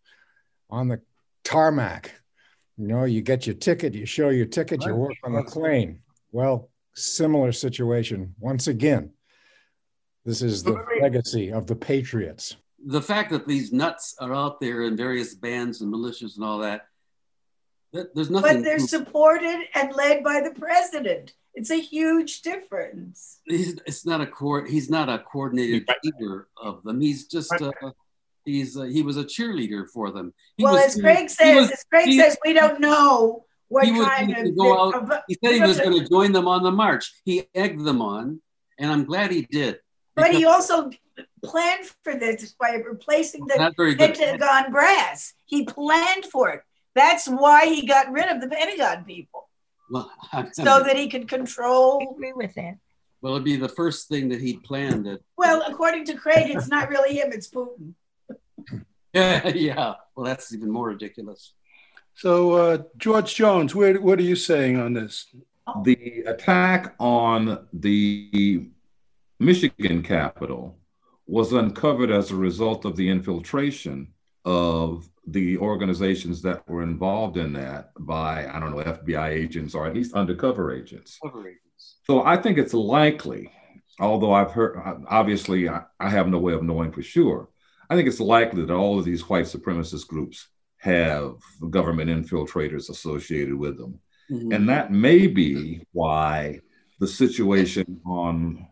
on 0.70 0.88
the 0.88 1.02
tarmac. 1.44 2.14
You 2.78 2.88
know, 2.88 3.04
you 3.06 3.22
get 3.22 3.48
your 3.48 3.56
ticket, 3.56 3.94
you 3.94 4.06
show 4.06 4.30
your 4.30 4.46
ticket, 4.46 4.86
you 4.86 4.94
work 4.96 5.16
on 5.24 5.34
the 5.34 5.44
plane. 5.44 6.00
Well, 6.32 6.70
similar 6.96 7.52
situation. 7.52 8.36
Once 8.40 8.68
again, 8.68 9.12
this 10.26 10.42
is 10.42 10.64
the 10.64 10.84
legacy 11.02 11.52
of 11.52 11.68
the 11.68 11.76
Patriots. 11.76 12.58
The 12.86 13.02
fact 13.02 13.32
that 13.32 13.48
these 13.48 13.72
nuts 13.72 14.16
are 14.20 14.34
out 14.36 14.60
there 14.60 14.84
in 14.84 14.98
various 14.98 15.34
bands 15.36 15.82
and 15.82 15.94
militias 15.94 16.36
and 16.36 16.46
all 16.46 16.60
that, 16.60 16.88
there's 17.94 18.30
nothing. 18.30 18.58
But 18.58 18.64
they're 18.64 18.80
supported 18.80 19.60
and 19.74 19.94
led 19.96 20.24
by 20.24 20.42
the 20.42 20.60
president. 20.60 21.34
It's 21.58 21.72
a 21.72 21.82
huge 21.82 22.44
difference. 22.44 23.40
He's, 23.46 23.80
it's 23.88 24.06
not 24.06 24.22
a 24.22 24.28
court. 24.28 24.70
He's 24.70 24.92
not 24.92 25.10
a 25.10 25.18
coordinated 25.18 25.90
leader 26.04 26.48
of 26.56 26.84
them. 26.84 27.02
He's 27.02 27.26
just 27.26 27.52
uh, 27.52 27.72
he's 28.46 28.78
uh, 28.78 28.84
he 28.84 29.02
was 29.02 29.18
a 29.18 29.24
cheerleader 29.24 29.90
for 29.90 30.12
them. 30.12 30.36
He 30.58 30.64
well, 30.64 30.74
was, 30.74 30.96
as 30.96 31.02
Craig 31.02 31.32
says, 31.32 31.56
was, 31.56 31.72
as 31.72 31.84
Craig 31.86 32.06
he, 32.06 32.20
says, 32.20 32.38
we 32.46 32.54
don't 32.54 32.80
know 32.80 33.46
what 33.70 33.86
he 33.86 33.92
kind 33.92 34.36
going 34.36 34.46
to 34.46 34.52
of. 34.52 34.56
go 34.56 34.92
of- 34.92 35.12
out. 35.12 35.24
He 35.28 35.36
said 35.44 35.56
he 35.56 35.62
was 35.62 35.80
going 35.80 36.00
to 36.00 36.08
join 36.08 36.32
them 36.32 36.48
on 36.48 36.62
the 36.62 36.72
march. 36.72 37.12
He 37.26 37.48
egged 37.56 37.84
them 37.84 38.04
on, 38.04 38.40
and 38.78 38.92
I'm 38.92 39.06
glad 39.06 39.32
he 39.32 39.42
did. 39.42 39.80
But 40.16 40.36
he 40.36 40.46
also 40.46 40.92
planned 41.44 41.92
for 42.04 42.14
this 42.16 42.54
by 42.60 42.84
replacing 42.88 43.48
the 43.48 43.56
Not 43.56 43.74
very 43.76 43.96
good. 43.96 44.14
Pentagon 44.14 44.72
brass. 44.72 45.34
He 45.46 45.66
planned 45.66 46.26
for 46.26 46.50
it. 46.50 46.62
That's 46.94 47.28
why 47.28 47.66
he 47.66 47.88
got 47.88 48.12
rid 48.12 48.28
of 48.30 48.42
the 48.42 48.48
Pentagon 48.48 49.06
people, 49.06 49.47
Well, 49.90 50.12
so 50.54 50.64
that 50.84 50.96
he 50.98 51.08
could 51.10 51.28
control. 51.28 52.16
agree 52.16 52.34
with 52.34 52.54
that. 52.56 52.78
well, 53.22 53.34
it'd 53.34 53.46
be 53.46 53.56
the 53.56 53.70
first 53.70 54.08
thing 54.08 54.30
that 54.30 54.42
he'd 54.42 54.64
planned. 54.64 55.06
That, 55.06 55.20
Well, 55.38 55.64
according 55.68 56.06
to 56.06 56.14
Craig, 56.16 56.50
it's 56.56 56.68
not 56.68 56.90
really 56.90 57.18
him; 57.18 57.30
it's 57.32 57.50
Putin. 57.50 57.94
yeah, 59.14 59.48
yeah. 59.56 59.94
Well, 60.16 60.26
that's 60.26 60.54
even 60.54 60.70
more 60.72 60.88
ridiculous. 60.88 61.54
So, 62.16 62.54
uh, 62.54 62.78
George 62.98 63.36
Jones, 63.36 63.76
where, 63.76 64.02
what 64.02 64.18
are 64.20 64.24
you 64.24 64.36
saying 64.36 64.80
on 64.80 64.94
this? 64.94 65.28
The 65.84 66.24
attack 66.26 66.96
on 67.00 67.68
the 67.74 68.70
Michigan 69.40 70.02
Capitol 70.02 70.78
was 71.28 71.52
uncovered 71.54 72.10
as 72.10 72.32
a 72.32 72.36
result 72.36 72.86
of 72.86 72.96
the 72.96 73.10
infiltration 73.10 74.08
of 74.48 75.10
the 75.28 75.58
organizations 75.58 76.42
that 76.42 76.68
were 76.70 76.82
involved 76.82 77.36
in 77.36 77.52
that 77.52 77.92
by, 78.00 78.48
I 78.48 78.60
don't 78.62 78.72
know, 78.72 78.82
FBI 78.82 79.28
agents 79.28 79.76
or 79.76 79.86
at 79.86 79.94
least 79.94 80.14
undercover 80.14 80.74
agents. 80.74 81.20
So 82.06 82.24
I 82.24 82.38
think 82.38 82.58
it's 82.58 82.74
likely, 82.74 83.52
although 84.00 84.32
I've 84.32 84.52
heard, 84.52 84.82
obviously, 85.10 85.68
I, 85.68 85.82
I 86.00 86.10
have 86.10 86.30
no 86.30 86.40
way 86.40 86.54
of 86.54 86.64
knowing 86.64 86.94
for 86.94 87.02
sure. 87.02 87.50
I 87.90 87.96
think 87.96 88.08
it's 88.08 88.22
likely 88.22 88.64
that 88.64 88.74
all 88.74 88.98
of 88.98 89.04
these 89.04 89.28
white 89.28 89.46
supremacist 89.46 90.08
groups 90.08 90.48
have 90.78 91.36
government 91.70 92.10
infiltrators 92.10 92.90
associated 92.90 93.56
with 93.56 93.78
them. 93.78 94.00
Mhm. 94.32 94.56
And 94.56 94.70
that 94.70 94.94
may 94.94 95.28
be 95.28 95.86
why 95.92 96.62
the 97.02 97.08
situation 97.08 98.00
on 98.06 98.66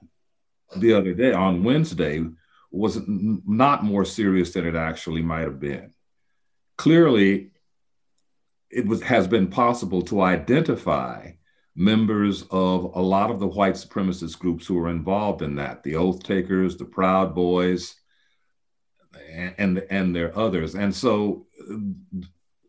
the 0.78 0.94
other 0.94 1.14
day, 1.14 1.34
on 1.34 1.66
Wednesday, 1.66 2.26
was 2.76 3.02
not 3.08 3.84
more 3.84 4.06
serious 4.06 4.54
than 4.54 4.66
it 4.66 4.76
actually 4.76 5.22
might 5.22 5.42
have 5.42 5.60
been. 5.60 5.94
Clearly, 6.78 7.52
it 8.70 8.86
was, 8.86 9.02
has 9.04 9.28
been 9.28 9.48
possible 9.48 10.02
to 10.04 10.22
identify 10.22 11.32
members 11.76 12.44
of 12.52 12.96
a 12.96 13.02
lot 13.02 13.32
of 13.32 13.40
the 13.40 13.48
white 13.48 13.76
supremacist 13.76 14.40
groups 14.40 14.66
who 14.66 14.76
were 14.76 14.90
involved 14.90 15.42
in 15.42 15.56
that 15.56 15.84
the 15.84 15.96
Oath 15.96 16.24
Takers, 16.24 16.78
the 16.78 16.86
Proud 16.86 17.36
Boys, 17.36 17.96
and, 19.32 19.56
and, 19.58 19.86
and 19.90 20.16
there 20.16 20.38
others. 20.38 20.76
And 20.76 20.94
so 20.94 21.48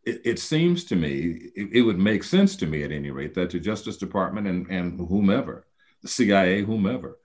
it, 0.05 0.21
it 0.25 0.39
seems 0.39 0.85
to 0.85 0.97
me, 0.97 1.51
it, 1.55 1.69
it 1.73 1.83
would 1.83 1.99
make 1.99 2.25
sense 2.25 2.57
to 2.57 2.67
me 2.67 2.83
at 2.83 2.93
any 2.93 3.11
rate, 3.11 3.35
that 3.35 3.51
the 3.51 3.61
Justice 3.61 3.97
Department 3.97 4.47
and, 4.47 4.67
and 4.69 4.99
whomever, 5.09 5.67
the 6.03 6.09
CIA, 6.09 6.63
whomever, 6.63 7.19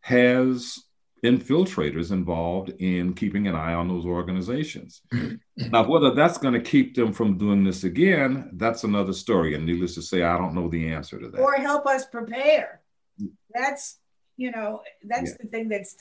has 0.00 0.78
infiltrators 1.24 2.12
involved 2.12 2.70
in 2.78 3.14
keeping 3.14 3.46
an 3.46 3.54
eye 3.54 3.74
on 3.74 3.88
those 3.88 4.04
organizations. 4.04 5.02
now, 5.56 5.86
whether 5.86 6.12
that's 6.12 6.38
going 6.38 6.54
to 6.54 6.60
keep 6.60 6.94
them 6.94 7.12
from 7.12 7.38
doing 7.38 7.64
this 7.64 7.84
again, 7.84 8.50
that's 8.54 8.84
another 8.84 9.12
story. 9.12 9.54
And 9.54 9.66
needless 9.66 9.94
to 9.94 10.02
say, 10.02 10.22
I 10.22 10.36
don't 10.36 10.54
know 10.54 10.68
the 10.68 10.88
answer 10.92 11.18
to 11.18 11.28
that. 11.28 11.40
or 11.40 11.54
help 11.54 11.86
us 11.86 12.06
prepare. 12.06 12.82
Mm. 13.20 13.30
That's 13.54 13.98
you 14.36 14.52
know 14.52 14.82
that's 15.02 15.36
the 15.36 15.48
thing 15.48 15.68
that's 15.68 15.96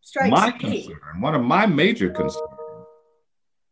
strikes 0.00 0.30
my 0.30 0.52
me. 0.52 0.82
concern, 0.82 1.20
one 1.20 1.34
of 1.34 1.42
my 1.42 1.64
major 1.64 2.10
concerns, 2.10 2.48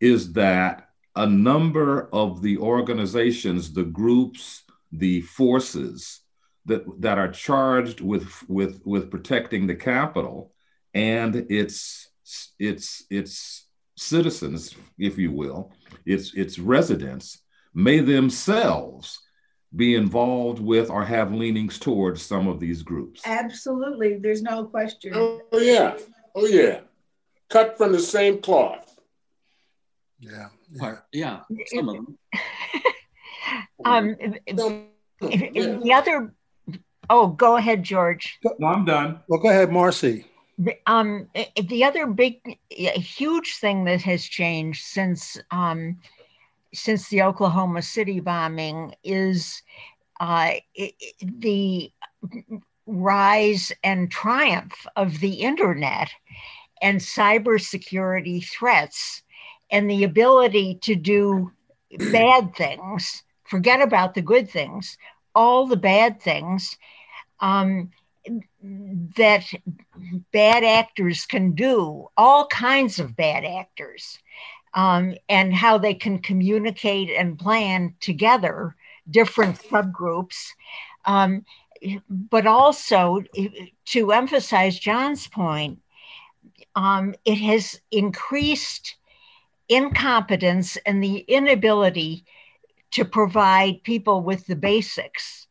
is 0.00 0.32
that 0.34 0.90
a 1.16 1.26
number 1.26 2.08
of 2.12 2.40
the 2.40 2.56
organizations, 2.58 3.72
the 3.72 3.82
groups, 3.82 4.62
the 4.92 5.20
forces 5.22 6.20
that 6.66 6.84
that 7.00 7.18
are 7.18 7.30
charged 7.30 8.00
with 8.00 8.48
with 8.48 8.80
with 8.84 9.10
protecting 9.10 9.66
the 9.66 9.74
capital 9.74 10.52
and 10.94 11.36
its 11.50 12.08
its 12.58 13.04
its 13.10 13.66
citizens, 13.96 14.74
if 14.98 15.18
you 15.18 15.32
will, 15.32 15.72
its 16.06 16.34
its 16.34 16.58
residents, 16.58 17.42
may 17.74 18.00
themselves 18.00 19.20
be 19.74 19.94
involved 19.94 20.60
with 20.60 20.90
or 20.90 21.04
have 21.04 21.32
leanings 21.32 21.78
towards 21.78 22.22
some 22.22 22.48
of 22.48 22.58
these 22.58 22.82
groups. 22.82 23.22
Absolutely, 23.24 24.18
there's 24.18 24.42
no 24.42 24.64
question. 24.64 25.12
Oh 25.14 25.40
yeah, 25.52 25.96
oh 26.34 26.46
yeah, 26.46 26.80
cut 27.48 27.78
from 27.78 27.92
the 27.92 28.00
same 28.00 28.40
cloth. 28.40 28.86
Yeah, 30.18 30.48
Part- 30.78 31.06
yeah, 31.12 31.40
some 31.66 31.88
of 31.88 31.94
them. 31.96 32.18
Um, 33.84 34.14
the 35.20 35.92
other, 35.94 36.34
oh, 37.08 37.28
go 37.28 37.56
ahead, 37.56 37.82
George. 37.82 38.38
No, 38.58 38.68
I'm 38.68 38.84
done. 38.84 39.20
Well, 39.26 39.40
go 39.40 39.48
ahead, 39.48 39.72
Marcy. 39.72 40.26
Um, 40.86 41.28
the 41.68 41.84
other 41.84 42.06
big, 42.06 42.58
huge 42.70 43.56
thing 43.56 43.84
that 43.84 44.02
has 44.02 44.24
changed 44.24 44.84
since 44.84 45.38
um, 45.50 45.98
since 46.74 47.08
the 47.08 47.22
Oklahoma 47.22 47.82
City 47.82 48.20
bombing 48.20 48.94
is 49.02 49.62
uh, 50.20 50.52
the 51.22 51.92
rise 52.86 53.72
and 53.82 54.10
triumph 54.10 54.86
of 54.96 55.20
the 55.20 55.34
internet 55.34 56.10
and 56.82 57.00
cybersecurity 57.00 58.44
threats 58.44 59.22
and 59.70 59.90
the 59.90 60.04
ability 60.04 60.78
to 60.82 60.94
do 60.94 61.50
bad 62.12 62.54
things, 62.54 63.22
forget 63.44 63.80
about 63.80 64.14
the 64.14 64.22
good 64.22 64.48
things, 64.50 64.96
all 65.34 65.66
the 65.66 65.76
bad 65.76 66.20
things 66.20 66.76
um, 67.40 67.90
that 69.16 69.44
bad 70.32 70.64
actors 70.64 71.26
can 71.26 71.52
do, 71.52 72.08
all 72.16 72.46
kinds 72.46 72.98
of 72.98 73.16
bad 73.16 73.44
actors, 73.44 74.18
um, 74.74 75.14
and 75.28 75.54
how 75.54 75.78
they 75.78 75.94
can 75.94 76.18
communicate 76.18 77.10
and 77.10 77.38
plan 77.38 77.94
together 78.00 78.76
different 79.10 79.58
subgroups. 79.58 80.36
Um, 81.04 81.44
but 82.08 82.46
also, 82.46 83.22
to 83.86 84.12
emphasize 84.12 84.78
John's 84.78 85.26
point, 85.26 85.80
um, 86.76 87.14
it 87.24 87.36
has 87.36 87.80
increased 87.90 88.96
incompetence 89.68 90.76
and 90.84 91.02
the 91.02 91.18
inability 91.18 92.24
to 92.90 93.04
provide 93.04 93.82
people 93.82 94.20
with 94.22 94.46
the 94.46 94.56
basics. 94.56 95.46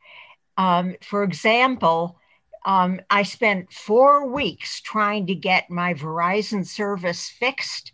Um, 0.58 0.96
for 1.02 1.24
example, 1.24 2.19
um, 2.66 3.00
I 3.10 3.24
spent 3.24 3.72
four 3.72 4.28
weeks 4.28 4.82
trying 4.82 5.28
to 5.28 5.36
get 5.36 5.70
my 5.70 5.94
Verizon 5.94 6.66
service 6.66 7.30
fixed. 7.30 7.94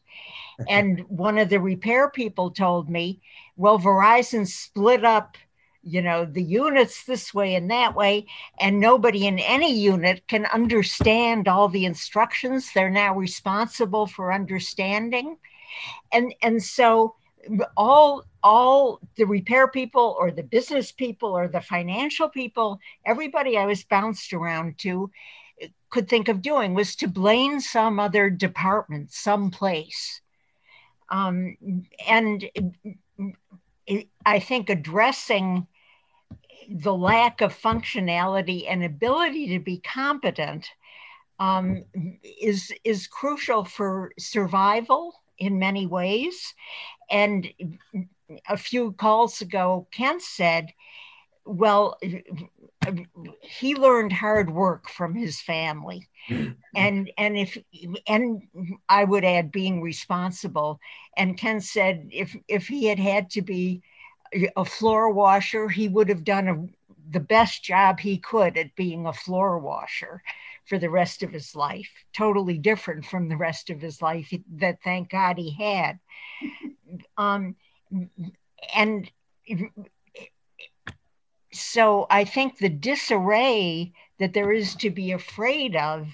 And 0.68 1.00
one 1.10 1.38
of 1.38 1.50
the 1.50 1.60
repair 1.60 2.10
people 2.10 2.52
told 2.52 2.90
me, 2.90 3.22
well, 3.58 3.80
Verizon 3.80 4.48
split 4.48 5.06
up, 5.06 5.38
you 5.84 6.02
know, 6.02 6.26
the 6.26 6.44
units 6.44 7.06
this 7.06 7.34
way 7.34 7.56
and 7.56 7.70
that 7.70 7.96
way, 7.96 8.26
and 8.60 8.80
nobody 8.80 9.28
in 9.28 9.40
any 9.40 9.74
unit 9.74 10.28
can 10.28 10.46
understand 10.48 11.48
all 11.48 11.70
the 11.70 11.86
instructions 11.86 12.72
they're 12.74 12.90
now 12.90 13.16
responsible 13.16 14.08
for 14.08 14.34
understanding. 14.34 15.38
And, 16.12 16.34
and 16.42 16.62
so 16.62 17.16
all 17.78 18.24
all 18.44 19.00
the 19.18 19.26
repair 19.26 19.68
people 19.68 20.16
or 20.20 20.32
the 20.32 20.44
business 20.44 20.92
people 20.92 21.30
or 21.30 21.48
the 21.48 21.62
financial 21.62 22.30
people 22.30 22.80
everybody 23.06 23.58
i 23.58 23.66
was 23.66 23.84
bounced 23.84 24.34
around 24.34 24.78
to 24.78 25.10
could 25.90 26.10
think 26.10 26.28
of 26.28 26.42
doing 26.42 26.74
was 26.74 26.96
to 26.98 27.08
blame 27.08 27.60
some 27.60 28.00
other 28.00 28.30
department 28.30 29.12
someplace. 29.12 30.22
Um, 31.10 31.56
and 32.08 32.50
i 34.26 34.40
think 34.40 34.70
addressing 34.70 35.68
the 36.70 36.94
lack 36.94 37.42
of 37.42 37.58
functionality 37.58 38.66
and 38.68 38.84
ability 38.84 39.48
to 39.50 39.60
be 39.60 39.78
competent 39.80 40.68
um, 41.40 41.86
is 42.42 42.74
is 42.84 43.06
crucial 43.06 43.64
for 43.64 44.12
survival 44.18 45.14
in 45.38 45.60
many 45.60 45.86
ways 45.86 46.56
and 47.10 47.48
a 48.48 48.58
few 48.58 48.94
calls 48.94 49.42
ago, 49.42 49.88
Kent 49.92 50.22
said, 50.22 50.74
well, 51.46 51.98
he 53.42 53.76
learned 53.76 54.12
hard 54.12 54.50
work 54.50 54.90
from 54.90 55.16
his 55.16 55.42
family. 55.42 56.08
Mm-hmm. 56.28 56.54
and 56.76 57.12
and 57.20 57.38
if 57.38 57.56
and 58.08 58.42
I 58.90 59.04
would 59.04 59.24
add 59.24 59.52
being 59.52 59.80
responsible. 59.84 60.80
And 61.16 61.38
Ken 61.38 61.62
said 61.62 62.10
if 62.12 62.36
if 62.48 62.68
he 62.68 62.86
had 62.86 62.98
had 62.98 63.30
to 63.32 63.44
be 63.44 63.84
a 64.56 64.66
floor 64.66 65.12
washer, 65.14 65.70
he 65.70 65.88
would 65.88 66.10
have 66.10 66.24
done 66.24 66.48
a 66.48 66.68
the 67.12 67.20
best 67.20 67.64
job 67.64 68.00
he 68.00 68.18
could 68.18 68.58
at 68.58 68.76
being 68.76 69.06
a 69.06 69.14
floor 69.14 69.60
washer 69.60 70.24
for 70.66 70.80
the 70.80 70.90
rest 70.90 71.24
of 71.24 71.32
his 71.32 71.56
life, 71.56 71.90
totally 72.14 72.58
different 72.58 73.06
from 73.06 73.30
the 73.30 73.38
rest 73.38 73.70
of 73.70 73.82
his 73.82 74.02
life 74.02 74.34
that 74.56 74.82
thank 74.84 75.10
God 75.10 75.38
he 75.38 75.52
had. 75.52 76.00
Um, 77.18 77.56
and 78.74 79.10
so 81.52 82.08
I 82.10 82.26
think 82.26 82.58
the 82.58 82.70
disarray 82.70 83.94
that 84.20 84.34
there 84.34 84.52
is 84.52 84.76
to 84.76 84.90
be 84.90 85.12
afraid 85.12 85.76
of 85.76 86.08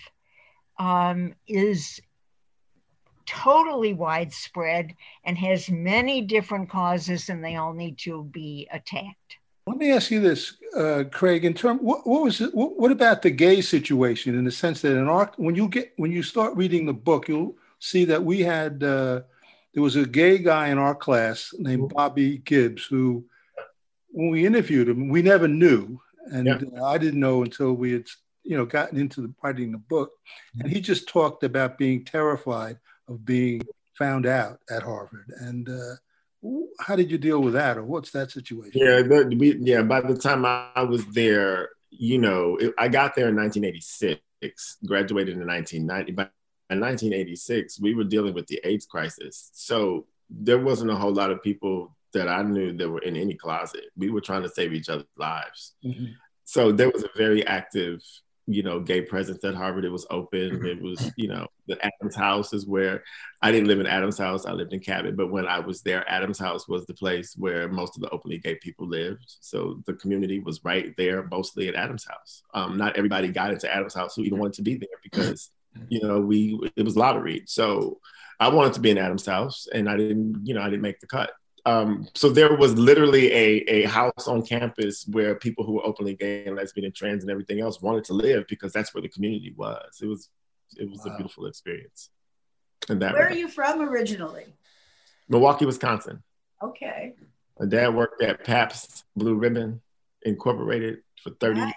um, 0.78 1.34
is 1.48 2.02
totally 3.26 3.94
widespread 3.94 4.96
and 5.24 5.38
has 5.38 5.70
many 5.70 6.22
different 6.22 6.70
causes, 6.70 7.30
and 7.30 7.44
they 7.44 7.56
all 7.56 7.74
need 7.74 7.98
to 8.00 8.24
be 8.26 8.68
attacked. 8.72 9.38
Let 9.68 9.78
me 9.78 9.92
ask 9.92 10.10
you 10.10 10.20
this, 10.20 10.58
uh, 10.76 11.04
Craig. 11.12 11.46
In 11.46 11.54
term, 11.54 11.78
what, 11.80 12.08
what 12.08 12.24
was 12.24 12.42
it, 12.42 12.54
what, 12.54 12.80
what, 12.80 12.92
about 12.92 13.22
the 13.22 13.30
gay 13.30 13.62
situation? 13.62 14.36
In 14.36 14.44
the 14.44 14.52
sense 14.52 14.82
that 14.82 14.98
in 14.98 15.08
our 15.08 15.32
when 15.38 15.56
you 15.56 15.68
get 15.68 15.94
when 15.98 16.12
you 16.12 16.24
start 16.24 16.56
reading 16.56 16.86
the 16.86 16.94
book, 16.94 17.28
you'll 17.28 17.56
see 17.80 18.06
that 18.06 18.24
we 18.24 18.40
had 18.42 18.84
uh, 18.84 19.22
there 19.74 19.84
was 19.84 19.96
a 19.96 20.06
gay 20.06 20.40
guy 20.40 20.70
in 20.70 20.80
our 20.80 20.96
class 20.96 21.54
named 21.60 21.90
Bobby 21.90 22.40
Gibbs 22.40 22.86
who, 22.86 23.24
when 24.10 24.30
we 24.30 24.46
interviewed 24.46 24.90
him, 24.90 25.10
we 25.10 25.22
never 25.22 25.48
knew, 25.48 26.02
and 26.26 26.48
yeah. 26.48 26.82
uh, 26.82 26.86
I 26.86 26.98
didn't 26.98 27.20
know 27.20 27.44
until 27.44 27.74
we 27.74 27.94
had 27.94 28.08
you 28.44 28.58
know 28.58 28.66
gotten 28.66 28.98
into 28.98 29.22
the, 29.22 29.34
writing 29.44 29.72
the 29.72 29.78
book, 29.78 30.12
and 30.60 30.72
he 30.72 30.82
just 30.82 31.08
talked 31.08 31.44
about 31.44 31.78
being 31.78 32.04
terrified 32.04 32.80
of 33.08 33.24
being 33.26 33.62
found 33.94 34.26
out 34.26 34.60
at 34.72 34.82
Harvard 34.82 35.32
and 35.40 35.70
uh, 35.70 35.96
how 36.80 36.96
did 36.96 37.12
you 37.12 37.18
deal 37.18 37.42
with 37.42 37.54
that, 37.54 37.78
or 37.78 37.84
what's 37.84 38.12
that 38.12 38.32
situation? 38.32 38.82
Yeah, 38.82 39.02
the, 39.02 39.36
we, 39.38 39.58
yeah. 39.58 39.84
By 39.84 40.02
the 40.02 40.18
time 40.18 40.46
I 40.46 40.84
was 40.84 41.06
there, 41.08 41.70
you 41.92 42.18
know, 42.18 42.58
it, 42.58 42.74
I 42.78 42.88
got 42.88 43.16
there 43.16 43.30
in 43.30 43.36
1986, 43.36 44.78
graduated 44.86 45.36
in 45.36 45.48
1990. 45.48 46.12
By 46.14 46.24
1986, 46.70 47.80
we 47.82 47.94
were 47.94 48.06
dealing 48.06 48.34
with 48.34 48.48
the 48.48 48.60
AIDS 48.64 48.86
crisis, 48.86 49.52
so 49.54 50.08
there 50.30 50.60
wasn't 50.60 50.92
a 50.92 50.96
whole 50.96 51.14
lot 51.14 51.32
of 51.32 51.44
people 51.44 51.96
that 52.14 52.28
I 52.28 52.42
knew 52.42 52.74
that 52.74 52.90
were 52.90 53.02
in 53.02 53.16
any 53.16 53.36
closet. 53.36 53.86
We 53.96 54.10
were 54.10 54.22
trying 54.22 54.44
to 54.44 54.50
save 54.50 54.74
each 54.74 54.90
other's 54.90 55.06
lives. 55.18 55.76
Mm-hmm. 55.86 56.06
So 56.44 56.72
there 56.72 56.90
was 56.90 57.04
a 57.04 57.10
very 57.16 57.46
active 57.46 58.02
you 58.48 58.64
know, 58.64 58.80
gay 58.80 59.02
presence 59.02 59.44
at 59.44 59.56
Harvard. 59.56 59.86
It 59.86 59.92
was 59.92 60.06
open. 60.10 60.52
Mm-hmm. 60.52 60.66
It 60.66 60.82
was, 60.82 61.12
you 61.16 61.28
know, 61.28 61.48
the 61.68 61.78
Adams 61.86 62.16
House 62.16 62.54
is 62.54 62.66
where 62.66 63.04
I 63.42 63.52
didn't 63.52 63.68
live 63.68 63.80
in 63.80 63.88
Adams 63.88 64.18
House. 64.18 64.46
I 64.46 64.54
lived 64.54 64.74
in 64.74 64.80
Cabot. 64.80 65.16
But 65.16 65.32
when 65.32 65.48
I 65.48 65.60
was 65.60 65.82
there, 65.82 66.10
Adams 66.10 66.40
House 66.40 66.68
was 66.68 66.86
the 66.86 66.94
place 66.94 67.36
where 67.38 67.70
most 67.70 67.96
of 67.96 68.02
the 68.02 68.10
openly 68.10 68.40
gay 68.40 68.56
people 68.56 68.88
lived. 68.88 69.36
So 69.40 69.82
the 69.86 69.94
community 69.94 70.40
was 70.40 70.64
right 70.64 70.94
there, 70.98 71.28
mostly 71.30 71.68
at 71.68 71.76
Adams 71.76 72.06
House. 72.06 72.44
Um, 72.54 72.78
not 72.78 72.98
everybody 72.98 73.30
got 73.30 73.52
into 73.52 73.74
Adams 73.74 73.94
House 73.94 74.16
who 74.16 74.24
even 74.24 74.40
wanted 74.40 74.54
to 74.54 74.64
be 74.64 74.76
there 74.76 74.90
because, 75.04 75.52
you 75.90 76.02
know, 76.02 76.20
we 76.20 76.60
it 76.76 76.84
was 76.84 76.98
lottery. 76.98 77.44
So 77.46 78.00
I 78.40 78.50
wanted 78.50 78.74
to 78.74 78.80
be 78.80 78.90
in 78.90 78.98
Adams 78.98 79.26
House, 79.26 79.68
and 79.72 79.88
I 79.88 79.96
didn't, 79.98 80.42
you 80.44 80.56
know, 80.56 80.62
I 80.62 80.70
didn't 80.70 80.82
make 80.82 81.00
the 81.00 81.08
cut 81.08 81.32
um, 81.66 82.08
so 82.16 82.30
there 82.30 82.56
was 82.56 82.74
literally 82.76 83.32
a, 83.32 83.58
a 83.68 83.84
house 83.84 84.28
on 84.28 84.44
campus 84.44 85.06
where 85.08 85.36
people 85.36 85.64
who 85.64 85.74
were 85.74 85.86
openly 85.86 86.16
gay 86.16 86.46
and 86.46 86.56
lesbian 86.56 86.86
and 86.86 86.96
trans 86.96 87.24
and 87.24 87.32
everything 87.32 87.60
else 87.60 87.82
wanted 87.82 88.04
to 88.06 88.14
live 88.14 88.48
because 88.48 88.74
that's 88.74 88.94
where 88.94 89.02
the 89.02 89.10
community 89.10 89.54
was. 89.56 90.00
It 90.02 90.08
was 90.08 90.30
it 90.78 90.90
was 90.90 91.02
wow. 91.06 91.14
a 91.14 91.18
beautiful 91.18 91.46
experience. 91.46 92.10
And 92.90 93.02
that 93.02 93.14
where 93.14 93.28
are 93.28 93.34
you 93.34 93.48
from 93.48 93.82
originally? 93.82 94.56
Milwaukee, 95.30 95.66
Wisconsin. 95.66 96.24
Okay. 96.64 97.14
My 97.60 97.68
dad 97.68 97.94
worked 97.94 98.22
at 98.24 98.44
Pabst 98.44 99.06
Blue 99.16 99.36
Ribbon 99.36 99.82
Incorporated 100.24 101.00
for 101.24 101.32
30, 101.32 101.60
nice. 101.60 101.74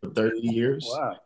for 0.00 0.10
30 0.10 0.40
years. 0.40 0.86
Wow. 0.88 1.16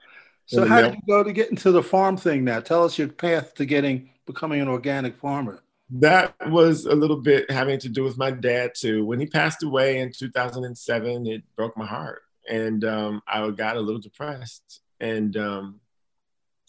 So 0.47 0.67
how 0.67 0.83
did 0.83 0.95
you 0.95 1.03
go 1.09 1.23
to 1.25 1.33
get 1.33 1.51
into 1.51 1.73
the 1.73 1.83
farm 1.83 2.17
thing 2.17 2.45
now? 2.45 2.61
Tell 2.61 2.85
us 2.85 2.99
your 2.99 3.09
path 3.09 3.55
to 3.55 3.67
getting 3.67 4.11
becoming 4.27 4.61
an 4.61 4.69
organic 4.69 5.17
farmer 5.17 5.63
that 5.91 6.35
was 6.51 6.85
a 6.85 6.95
little 6.95 7.17
bit 7.17 7.51
having 7.51 7.79
to 7.81 7.89
do 7.89 8.03
with 8.03 8.19
my 8.19 8.31
dad 8.31 8.73
too. 8.75 9.05
When 9.05 9.21
he 9.21 9.27
passed 9.27 9.63
away 9.63 10.01
in 10.01 10.13
2007, 10.13 11.27
it 11.27 11.43
broke 11.55 11.77
my 11.77 11.87
heart, 11.87 12.23
and 12.49 12.85
um, 12.85 13.23
I 13.27 13.49
got 13.51 13.77
a 13.77 13.81
little 13.81 14.01
depressed. 14.01 14.81
And 14.99 15.37
um, 15.37 15.81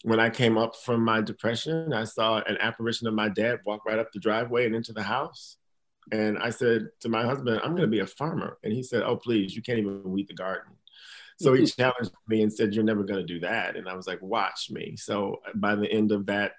when 0.02 0.20
I 0.20 0.30
came 0.30 0.56
up 0.56 0.76
from 0.76 1.04
my 1.04 1.20
depression, 1.20 1.92
I 1.92 2.04
saw 2.04 2.40
an 2.46 2.58
apparition 2.60 3.08
of 3.08 3.14
my 3.14 3.28
dad 3.28 3.60
walk 3.64 3.84
right 3.86 3.98
up 3.98 4.12
the 4.12 4.20
driveway 4.20 4.66
and 4.66 4.74
into 4.74 4.92
the 4.92 5.02
house. 5.02 5.56
And 6.12 6.38
I 6.38 6.50
said 6.50 6.88
to 7.00 7.08
my 7.08 7.24
husband, 7.24 7.60
"I'm 7.64 7.72
going 7.72 7.82
to 7.82 7.88
be 7.88 8.00
a 8.00 8.06
farmer." 8.06 8.58
And 8.62 8.72
he 8.72 8.84
said, 8.84 9.02
"Oh, 9.02 9.16
please, 9.16 9.54
you 9.54 9.62
can't 9.62 9.78
even 9.78 10.04
weed 10.04 10.28
the 10.28 10.34
garden." 10.34 10.74
So 11.40 11.54
he 11.54 11.66
challenged 11.66 12.12
me 12.28 12.42
and 12.42 12.52
said, 12.52 12.72
"You're 12.72 12.84
never 12.84 13.02
going 13.02 13.20
to 13.20 13.26
do 13.26 13.40
that." 13.40 13.74
And 13.74 13.88
I 13.88 13.94
was 13.94 14.06
like, 14.06 14.22
"Watch 14.22 14.70
me." 14.70 14.94
So 14.96 15.40
by 15.56 15.74
the 15.74 15.90
end 15.90 16.12
of 16.12 16.26
that 16.26 16.52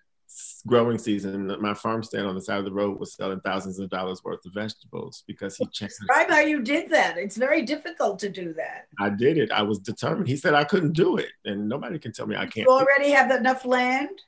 growing 0.67 0.97
season, 0.97 1.55
my 1.61 1.73
farm 1.73 2.03
stand 2.03 2.27
on 2.27 2.35
the 2.35 2.41
side 2.41 2.59
of 2.59 2.65
the 2.65 2.71
road 2.71 2.99
was 2.99 3.13
selling 3.13 3.39
thousands 3.41 3.79
of 3.79 3.89
dollars 3.89 4.23
worth 4.23 4.45
of 4.45 4.53
vegetables 4.53 5.23
because 5.27 5.57
he 5.57 5.65
checked. 5.67 5.93
Describe 6.07 6.29
how 6.29 6.39
you 6.39 6.61
did 6.61 6.89
that. 6.91 7.17
It's 7.17 7.37
very 7.37 7.63
difficult 7.63 8.19
to 8.19 8.29
do 8.29 8.53
that. 8.53 8.87
I 8.99 9.09
did 9.09 9.37
it. 9.37 9.51
I 9.51 9.63
was 9.63 9.79
determined. 9.79 10.27
He 10.27 10.35
said 10.35 10.53
I 10.53 10.63
couldn't 10.63 10.93
do 10.93 11.17
it, 11.17 11.29
and 11.45 11.67
nobody 11.67 11.99
can 11.99 12.11
tell 12.11 12.27
me 12.27 12.35
I 12.35 12.45
can't. 12.45 12.67
You 12.67 12.71
already 12.71 13.11
have 13.11 13.31
enough 13.31 13.65
land. 13.65 14.21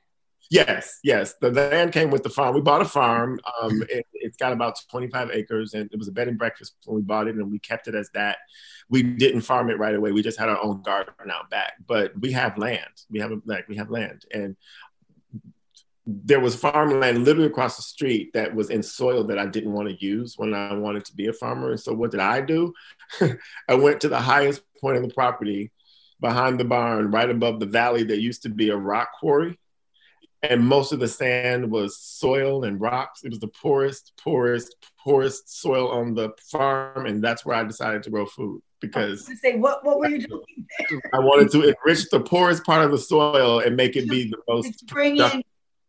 Yes, 0.52 1.00
yes. 1.02 1.36
The 1.40 1.50
land 1.50 1.94
came 1.94 2.12
with 2.12 2.24
the 2.24 2.30
farm. 2.30 2.54
We 2.54 2.60
bought 2.60 2.82
a 2.82 2.86
farm. 2.86 3.40
Um, 3.62 3.84
it, 3.90 4.06
has 4.22 4.36
got 4.36 4.52
about 4.52 4.76
25 4.90 5.32
acres, 5.32 5.74
and 5.74 5.90
it 5.94 5.98
was 5.98 6.10
a 6.10 6.12
bed 6.12 6.28
and 6.28 6.38
breakfast 6.38 6.76
when 6.86 6.98
we 6.98 7.02
bought 7.02 7.28
it, 7.28 7.36
and 7.36 7.50
we 7.50 7.58
kept 7.58 7.88
it 7.88 7.96
as 7.96 8.10
that. 8.14 8.38
We 8.90 9.02
didn't 9.02 9.42
farm 9.42 9.70
it 9.70 9.80
right 9.80 9.96
away. 9.96 10.12
We 10.12 10.22
just 10.22 10.38
had 10.38 10.50
our 10.50 10.62
own 10.62 10.82
garden 10.82 11.14
out 11.32 11.50
back, 11.50 11.76
but 11.88 12.20
we 12.20 12.34
have 12.34 12.58
land. 12.58 12.82
We 13.10 13.20
have 13.20 13.32
a, 13.32 13.42
like 13.46 13.70
we 13.70 13.78
have 13.78 13.90
land, 13.90 14.26
and 14.34 14.58
there 16.24 16.40
was 16.40 16.56
farmland 16.56 17.26
literally 17.26 17.48
across 17.48 17.76
the 17.76 17.82
street 17.82 18.32
that 18.34 18.54
was 18.54 18.70
in 18.70 18.84
soil 18.84 19.24
that 19.26 19.40
I 19.40 19.46
didn't 19.46 19.74
want 19.74 19.90
to 19.90 20.06
use 20.06 20.36
when 20.38 20.54
I 20.54 20.74
wanted 20.74 21.06
to 21.06 21.16
be 21.16 21.28
a 21.28 21.34
farmer. 21.34 21.72
And 21.72 21.80
so 21.80 21.94
what 21.94 22.12
did 22.12 22.20
I 22.20 22.42
do? 22.42 22.74
I 23.70 23.76
went 23.76 24.02
to 24.02 24.10
the 24.10 24.20
highest 24.20 24.64
point 24.80 24.98
of 24.98 25.04
the 25.04 25.14
property 25.14 25.72
behind 26.20 26.60
the 26.60 26.66
barn, 26.66 27.12
right 27.12 27.30
above 27.30 27.60
the 27.60 27.66
valley 27.66 28.04
that 28.04 28.22
used 28.22 28.44
to 28.44 28.50
be 28.50 28.70
a 28.70 28.78
rock 28.78 29.10
quarry. 29.20 29.58
And 30.44 30.66
most 30.66 30.92
of 30.92 31.00
the 31.00 31.08
sand 31.08 31.70
was 31.70 32.00
soil 32.00 32.64
and 32.64 32.82
rocks. 32.82 33.24
It 33.24 33.30
was 33.30 33.40
the 33.40 33.48
poorest, 33.48 34.14
poorest, 34.18 34.76
poorest 35.04 35.62
soil 35.62 35.90
on 35.92 36.16
the 36.16 36.32
farm. 36.52 37.06
And 37.06 37.24
that's 37.24 37.46
where 37.46 37.56
I 37.56 37.64
decided 37.64 38.02
to 38.04 38.10
grow 38.10 38.26
food 38.26 38.62
because 38.80 39.30
I 39.30 39.36
say 39.36 39.58
what 39.58 39.86
what 39.86 40.00
were 40.00 40.10
you 40.10 40.28
doing? 40.28 41.02
I 41.14 41.20
wanted 41.20 41.52
to 41.52 41.62
enrich 41.62 42.10
the 42.10 42.20
poorest 42.20 42.66
part 42.66 42.84
of 42.84 42.90
the 42.90 42.98
soil 42.98 43.60
and 43.60 43.76
make 43.76 43.96
it 43.96 44.10
be 44.10 44.30
the 44.30 44.38
most 44.48 44.88
bring 44.88 45.18
in 45.18 45.44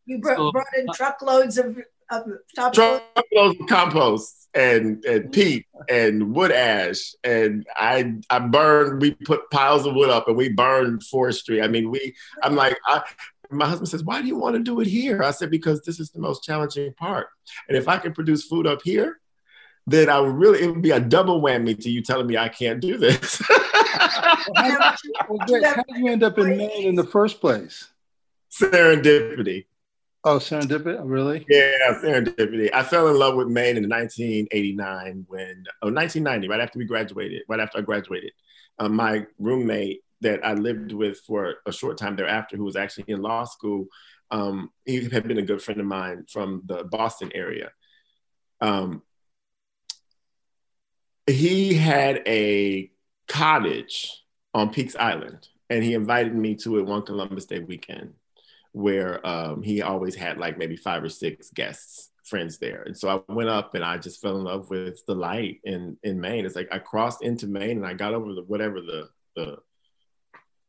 you 0.06 0.18
brought, 0.18 0.36
so, 0.36 0.52
brought 0.52 0.66
in 0.78 0.88
uh, 0.88 0.92
truckloads 0.94 1.58
of, 1.58 1.78
of 2.10 2.24
truckloads 2.54 3.02
of 3.36 3.56
compost 3.68 4.42
and 4.54 5.04
and 5.04 5.32
peat 5.32 5.66
and 5.88 6.34
wood 6.34 6.52
ash 6.52 7.14
and 7.24 7.66
I 7.76 8.14
I 8.28 8.38
burned. 8.40 9.00
We 9.00 9.12
put 9.12 9.50
piles 9.50 9.86
of 9.86 9.94
wood 9.94 10.10
up 10.10 10.28
and 10.28 10.36
we 10.36 10.50
burned 10.50 11.04
forestry. 11.04 11.62
I 11.62 11.68
mean, 11.68 11.90
we. 11.90 12.14
I'm 12.42 12.54
like 12.54 12.78
I. 12.86 13.02
My 13.50 13.66
husband 13.66 13.88
says, 13.88 14.04
"Why 14.04 14.20
do 14.20 14.28
you 14.28 14.36
want 14.36 14.56
to 14.56 14.62
do 14.62 14.80
it 14.80 14.86
here?" 14.86 15.22
I 15.22 15.30
said, 15.30 15.50
"Because 15.50 15.82
this 15.82 16.00
is 16.00 16.10
the 16.10 16.20
most 16.20 16.42
challenging 16.42 16.92
part, 16.94 17.28
and 17.68 17.76
if 17.76 17.88
I 17.88 17.98
can 17.98 18.12
produce 18.12 18.44
food 18.44 18.66
up 18.66 18.80
here, 18.82 19.20
then 19.86 20.08
I 20.08 20.20
would 20.20 20.34
really 20.34 20.62
it 20.62 20.68
would 20.68 20.82
be 20.82 20.90
a 20.90 21.00
double 21.00 21.40
whammy 21.42 21.80
to 21.82 21.90
you 21.90 22.02
telling 22.02 22.26
me 22.26 22.36
I 22.36 22.48
can't 22.48 22.80
do 22.80 22.96
this." 22.96 23.42
well, 23.50 23.60
how, 24.54 24.94
well, 25.28 25.38
how 25.64 25.82
did 25.82 25.96
you 25.96 26.08
end 26.08 26.22
up 26.22 26.38
in 26.38 26.56
Maine 26.56 26.88
in 26.88 26.94
the 26.94 27.04
first 27.04 27.40
place? 27.40 27.88
Serendipity. 28.50 29.66
Oh, 30.24 30.36
serendipity, 30.36 31.00
really? 31.02 31.44
Yeah, 31.48 31.98
serendipity. 32.00 32.70
I 32.72 32.84
fell 32.84 33.08
in 33.08 33.18
love 33.18 33.34
with 33.34 33.48
Maine 33.48 33.76
in 33.76 33.88
1989 33.88 35.24
when, 35.26 35.64
oh, 35.82 35.90
1990, 35.90 36.48
right 36.48 36.60
after 36.60 36.78
we 36.78 36.84
graduated, 36.84 37.42
right 37.48 37.58
after 37.58 37.78
I 37.78 37.80
graduated. 37.80 38.30
Um, 38.78 38.94
my 38.94 39.26
roommate 39.40 40.02
that 40.20 40.46
I 40.46 40.54
lived 40.54 40.92
with 40.92 41.18
for 41.26 41.56
a 41.66 41.72
short 41.72 41.98
time 41.98 42.14
thereafter, 42.14 42.56
who 42.56 42.64
was 42.64 42.76
actually 42.76 43.06
in 43.08 43.20
law 43.20 43.44
school, 43.44 43.86
um, 44.30 44.70
he 44.86 45.08
had 45.08 45.26
been 45.26 45.38
a 45.38 45.42
good 45.42 45.60
friend 45.60 45.80
of 45.80 45.86
mine 45.86 46.24
from 46.30 46.62
the 46.66 46.84
Boston 46.84 47.32
area. 47.34 47.70
Um, 48.60 49.02
he 51.26 51.74
had 51.74 52.22
a 52.28 52.92
cottage 53.26 54.22
on 54.54 54.70
Peaks 54.70 54.94
Island, 54.94 55.48
and 55.68 55.82
he 55.82 55.94
invited 55.94 56.34
me 56.34 56.54
to 56.56 56.78
it 56.78 56.86
one 56.86 57.02
Columbus 57.02 57.46
Day 57.46 57.58
weekend 57.58 58.14
where 58.72 59.24
um, 59.26 59.62
he 59.62 59.82
always 59.82 60.14
had 60.14 60.38
like 60.38 60.58
maybe 60.58 60.76
five 60.76 61.02
or 61.02 61.08
six 61.08 61.50
guests 61.50 62.10
friends 62.24 62.58
there 62.58 62.82
and 62.82 62.96
so 62.96 63.08
i 63.08 63.32
went 63.32 63.48
up 63.48 63.74
and 63.74 63.84
i 63.84 63.98
just 63.98 64.20
fell 64.22 64.38
in 64.38 64.44
love 64.44 64.70
with 64.70 65.04
the 65.06 65.14
light 65.14 65.60
in 65.64 65.96
in 66.04 66.20
maine 66.20 66.46
it's 66.46 66.54
like 66.54 66.68
i 66.70 66.78
crossed 66.78 67.20
into 67.20 67.48
maine 67.48 67.78
and 67.78 67.86
i 67.86 67.92
got 67.92 68.14
over 68.14 68.32
the 68.32 68.42
whatever 68.42 68.80
the 68.80 69.08
the 69.34 69.56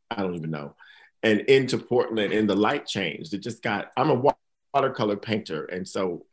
i 0.10 0.22
don't 0.22 0.36
even 0.36 0.50
know 0.50 0.74
and 1.22 1.42
into 1.42 1.78
portland 1.78 2.34
and 2.34 2.50
the 2.50 2.56
light 2.56 2.88
changed 2.88 3.36
it 3.36 3.38
just 3.38 3.62
got 3.62 3.92
i'm 3.96 4.10
a 4.10 4.34
watercolor 4.74 5.16
painter 5.16 5.66
and 5.66 5.88
so 5.88 6.26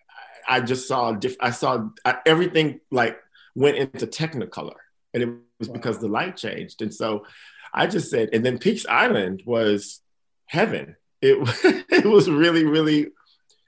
i 0.49 0.59
just 0.59 0.89
saw 0.89 1.13
diff- 1.13 1.37
i 1.41 1.51
saw 1.51 1.87
I, 2.07 2.17
everything 2.25 2.81
like 2.91 3.19
went 3.55 3.77
into 3.77 4.07
technicolor 4.07 4.77
and 5.15 5.23
it 5.23 5.29
was 5.59 5.69
wow. 5.69 5.75
because 5.75 5.99
the 5.99 6.09
light 6.09 6.37
changed. 6.37 6.83
And 6.83 6.93
so 6.93 7.27
I 7.73 7.87
just 7.87 8.11
said, 8.11 8.31
and 8.33 8.45
then 8.45 8.59
Peaks 8.59 8.87
Island 8.87 9.43
was 9.45 10.01
heaven. 10.47 10.97
It 11.23 11.39
it 11.91 12.07
was 12.07 12.31
really 12.31 12.65
really 12.65 13.09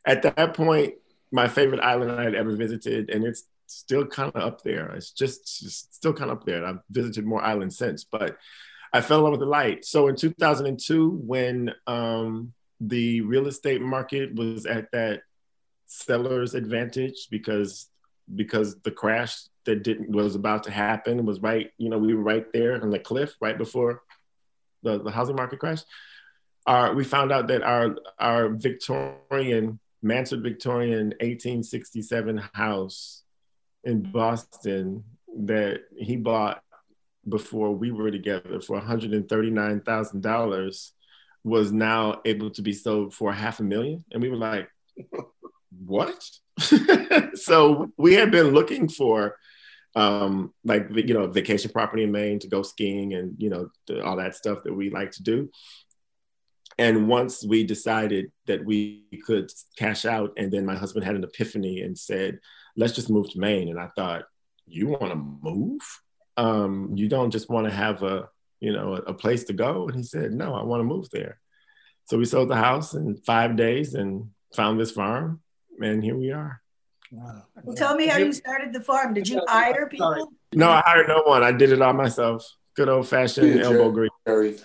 at 0.07 0.23
that 0.23 0.55
point 0.55 0.95
my 1.33 1.49
favorite 1.49 1.81
island 1.81 2.13
I 2.13 2.25
had 2.25 2.35
ever 2.35 2.55
visited, 2.55 3.11
and 3.11 3.25
it's 3.25 3.45
still 3.67 4.07
kind 4.07 4.31
of 4.35 4.43
up 4.43 4.63
there. 4.63 4.91
It's 4.95 5.11
just, 5.11 5.61
just 5.61 5.95
still 5.95 6.13
kind 6.13 6.31
of 6.31 6.39
up 6.39 6.45
there. 6.45 6.59
And 6.59 6.67
I've 6.67 6.83
visited 6.91 7.25
more 7.25 7.43
islands 7.43 7.79
since, 7.79 8.05
but 8.05 8.37
I 8.93 9.01
fell 9.01 9.19
in 9.19 9.25
love 9.25 9.33
with 9.33 9.41
the 9.41 9.47
light. 9.47 9.85
So 9.87 10.09
in 10.09 10.17
2002, 10.17 11.23
when 11.25 11.73
um, 11.87 12.53
the 12.81 13.23
real 13.23 13.47
estate 13.47 13.81
market 13.81 14.35
was 14.35 14.67
at 14.67 14.93
that 14.93 15.23
seller's 15.87 16.55
advantage 16.55 17.29
because 17.31 17.89
because 18.35 18.81
the 18.81 18.91
crash 18.91 19.43
that 19.65 19.83
didn't 19.83 20.11
was 20.11 20.37
about 20.37 20.63
to 20.65 20.71
happen 20.71 21.27
was 21.27 21.41
right, 21.41 21.71
you 21.77 21.91
know, 21.91 21.99
we 21.99 22.15
were 22.15 22.23
right 22.23 22.51
there 22.53 22.81
on 22.81 22.91
the 22.91 22.99
cliff 22.99 23.35
right 23.41 23.59
before 23.59 24.03
the, 24.83 25.03
the 25.03 25.11
housing 25.11 25.37
market 25.37 25.59
crash. 25.59 25.81
Our, 26.67 26.95
we 26.95 27.05
found 27.05 27.33
out 27.33 27.49
that 27.49 27.63
our 27.63 27.97
our 28.19 28.51
Victorian 28.51 29.81
Mansard 30.03 30.43
Victorian 30.43 31.15
1867 31.21 32.43
house 32.53 33.23
in 33.85 34.03
Boston 34.03 35.05
that 35.45 35.81
he 35.97 36.17
bought 36.17 36.61
before 37.29 37.73
we 37.73 37.93
were 37.93 38.11
together 38.11 38.61
for 38.61 38.81
$139,000 38.81 40.91
was 41.45 41.73
now 41.73 42.21
able 42.25 42.51
to 42.51 42.63
be 42.63 42.73
sold 42.73 43.13
for 43.15 43.33
half 43.33 43.61
a 43.61 43.63
million. 43.63 44.05
And 44.11 44.21
we 44.23 44.29
were 44.29 44.37
like, 44.37 44.69
what? 45.85 46.23
so 47.35 47.91
we 47.97 48.15
had 48.15 48.31
been 48.31 48.49
looking 48.49 48.89
for 48.89 49.37
um, 49.95 50.53
like, 50.65 50.89
you 50.95 51.15
know, 51.15 51.29
vacation 51.29 51.71
property 51.71 52.05
in 52.05 52.13
Maine 52.13 52.39
to 52.41 52.49
go 52.49 52.63
skiing 52.63 53.15
and, 53.15 53.35
you 53.39 53.51
know, 53.51 53.69
all 54.03 54.17
that 54.17 54.35
stuff 54.35 54.65
that 54.65 54.75
we 54.75 54.91
like 54.91 55.13
to 55.13 55.23
do. 55.23 55.51
And 56.79 57.09
once 57.09 57.45
we 57.45 57.65
decided 57.65 58.33
that 58.47 58.65
we 58.65 59.05
could 59.27 59.51
cash 59.77 60.05
out, 60.05 60.33
and 60.37 60.53
then 60.53 60.65
my 60.65 60.75
husband 60.75 61.05
had 61.05 61.15
an 61.15 61.25
epiphany 61.25 61.83
and 61.83 61.99
said, 61.99 62.39
let's 62.77 62.95
just 62.95 63.11
move 63.11 63.31
to 63.31 63.39
Maine. 63.39 63.69
And 63.69 63.79
I 63.79 63.89
thought, 63.95 64.25
you 64.67 64.89
want 64.89 65.13
to 65.13 65.17
move? 65.17 65.81
Um, 66.37 66.93
you 66.95 67.09
don't 67.09 67.31
just 67.31 67.51
want 67.51 67.67
to 67.67 67.73
have 67.73 68.03
a, 68.03 68.29
you 68.61 68.73
know, 68.73 68.95
a, 68.95 68.99
a 69.03 69.15
place 69.15 69.45
to 69.45 69.53
go. 69.53 69.87
And 69.87 69.97
he 69.97 70.03
said, 70.03 70.33
no, 70.33 70.55
I 70.55 70.63
want 70.63 70.81
to 70.81 70.85
move 70.85 71.11
there. 71.11 71.39
So 72.07 72.19
we 72.19 72.25
sold 72.25 72.49
the 72.49 72.57
house 72.57 72.95
in 72.95 73.17
five 73.17 73.57
days 73.57 73.95
and 73.95 74.31
found 74.55 74.81
this 74.81 74.91
farm, 74.91 75.41
and 75.81 76.03
here 76.03 76.17
we 76.17 76.33
are. 76.33 76.61
Wow. 77.11 77.45
Well, 77.63 77.77
tell 77.77 77.95
me 77.95 78.07
how 78.07 78.19
you 78.19 78.33
started 78.33 78.73
the 78.73 78.81
farm. 78.81 79.15
Did 79.15 79.29
you 79.29 79.41
hire 79.47 79.87
people? 79.87 80.33
No, 80.55 80.71
I 80.71 80.83
hired 80.85 81.09
no 81.09 81.23
one. 81.23 81.43
I 81.43 81.53
did 81.53 81.71
it 81.71 81.83
all 81.83 81.93
myself. 81.93 82.47
Good 82.75 82.89
old 82.89 83.07
fashioned 83.07 83.61
elbow 83.61 83.91
grease 83.91 84.65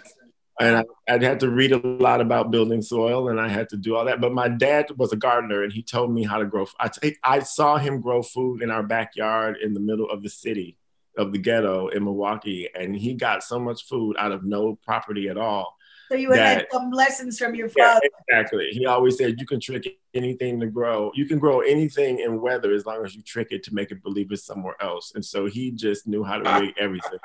and 0.60 0.78
I, 0.78 1.14
would 1.14 1.22
had 1.22 1.40
to 1.42 1.50
read 1.50 1.72
a 1.72 1.78
lot 1.78 2.20
about 2.20 2.52
building 2.52 2.82
soil 2.82 3.30
and 3.30 3.40
I 3.40 3.48
had 3.48 3.70
to 3.70 3.78
do 3.78 3.96
all 3.96 4.06
that. 4.06 4.20
But 4.20 4.34
my 4.34 4.48
dad 4.48 4.88
was 4.98 5.14
a 5.14 5.16
gardener 5.16 5.64
and 5.64 5.72
he 5.72 5.84
told 5.84 6.12
me 6.12 6.24
how 6.24 6.38
to 6.38 6.46
grow. 6.46 6.66
I, 6.80 6.88
t- 6.88 7.18
I 7.24 7.40
saw 7.40 7.78
him 7.78 8.02
grow 8.02 8.24
food 8.24 8.62
in 8.62 8.72
our 8.72 8.84
backyard 8.84 9.58
in 9.62 9.74
the 9.74 9.80
middle 9.80 10.10
of 10.10 10.24
the 10.24 10.30
city 10.30 10.78
of 11.18 11.32
the 11.32 11.38
ghetto 11.38 11.90
in 11.90 12.04
Milwaukee. 12.04 12.70
And 12.74 12.96
he 12.96 13.14
got 13.14 13.44
so 13.44 13.60
much 13.60 13.86
food 13.86 14.16
out 14.18 14.32
of 14.32 14.44
no 14.44 14.80
property 14.84 15.30
at 15.30 15.38
all 15.38 15.77
so 16.10 16.16
you 16.16 16.30
that, 16.30 16.58
had 16.58 16.68
some 16.72 16.92
lessons 16.92 17.38
from 17.38 17.56
your 17.56 17.70
father. 17.70 18.02
Yeah, 18.04 18.38
exactly. 18.40 18.70
He 18.72 18.86
always 18.86 19.18
said 19.18 19.40
you 19.40 19.46
can 19.46 19.60
trick 19.60 19.98
anything 20.14 20.60
to 20.60 20.68
grow. 20.68 21.12
You 21.16 21.26
can 21.26 21.40
grow 21.40 21.62
anything 21.62 22.20
in 22.20 22.42
weather 22.42 22.74
as 22.74 22.86
long 22.86 23.06
as 23.06 23.16
you 23.16 23.22
trick 23.22 23.48
it 23.52 23.64
to 23.64 23.74
make 23.74 23.92
it 23.92 24.02
believe 24.02 24.32
it's 24.32 24.44
somewhere 24.44 24.76
else. 24.82 25.14
And 25.16 25.24
so 25.24 25.46
he 25.46 25.72
just 25.72 26.08
knew 26.08 26.24
how 26.24 26.38
to 26.38 26.60
rig 26.60 26.74
everything. 26.80 27.20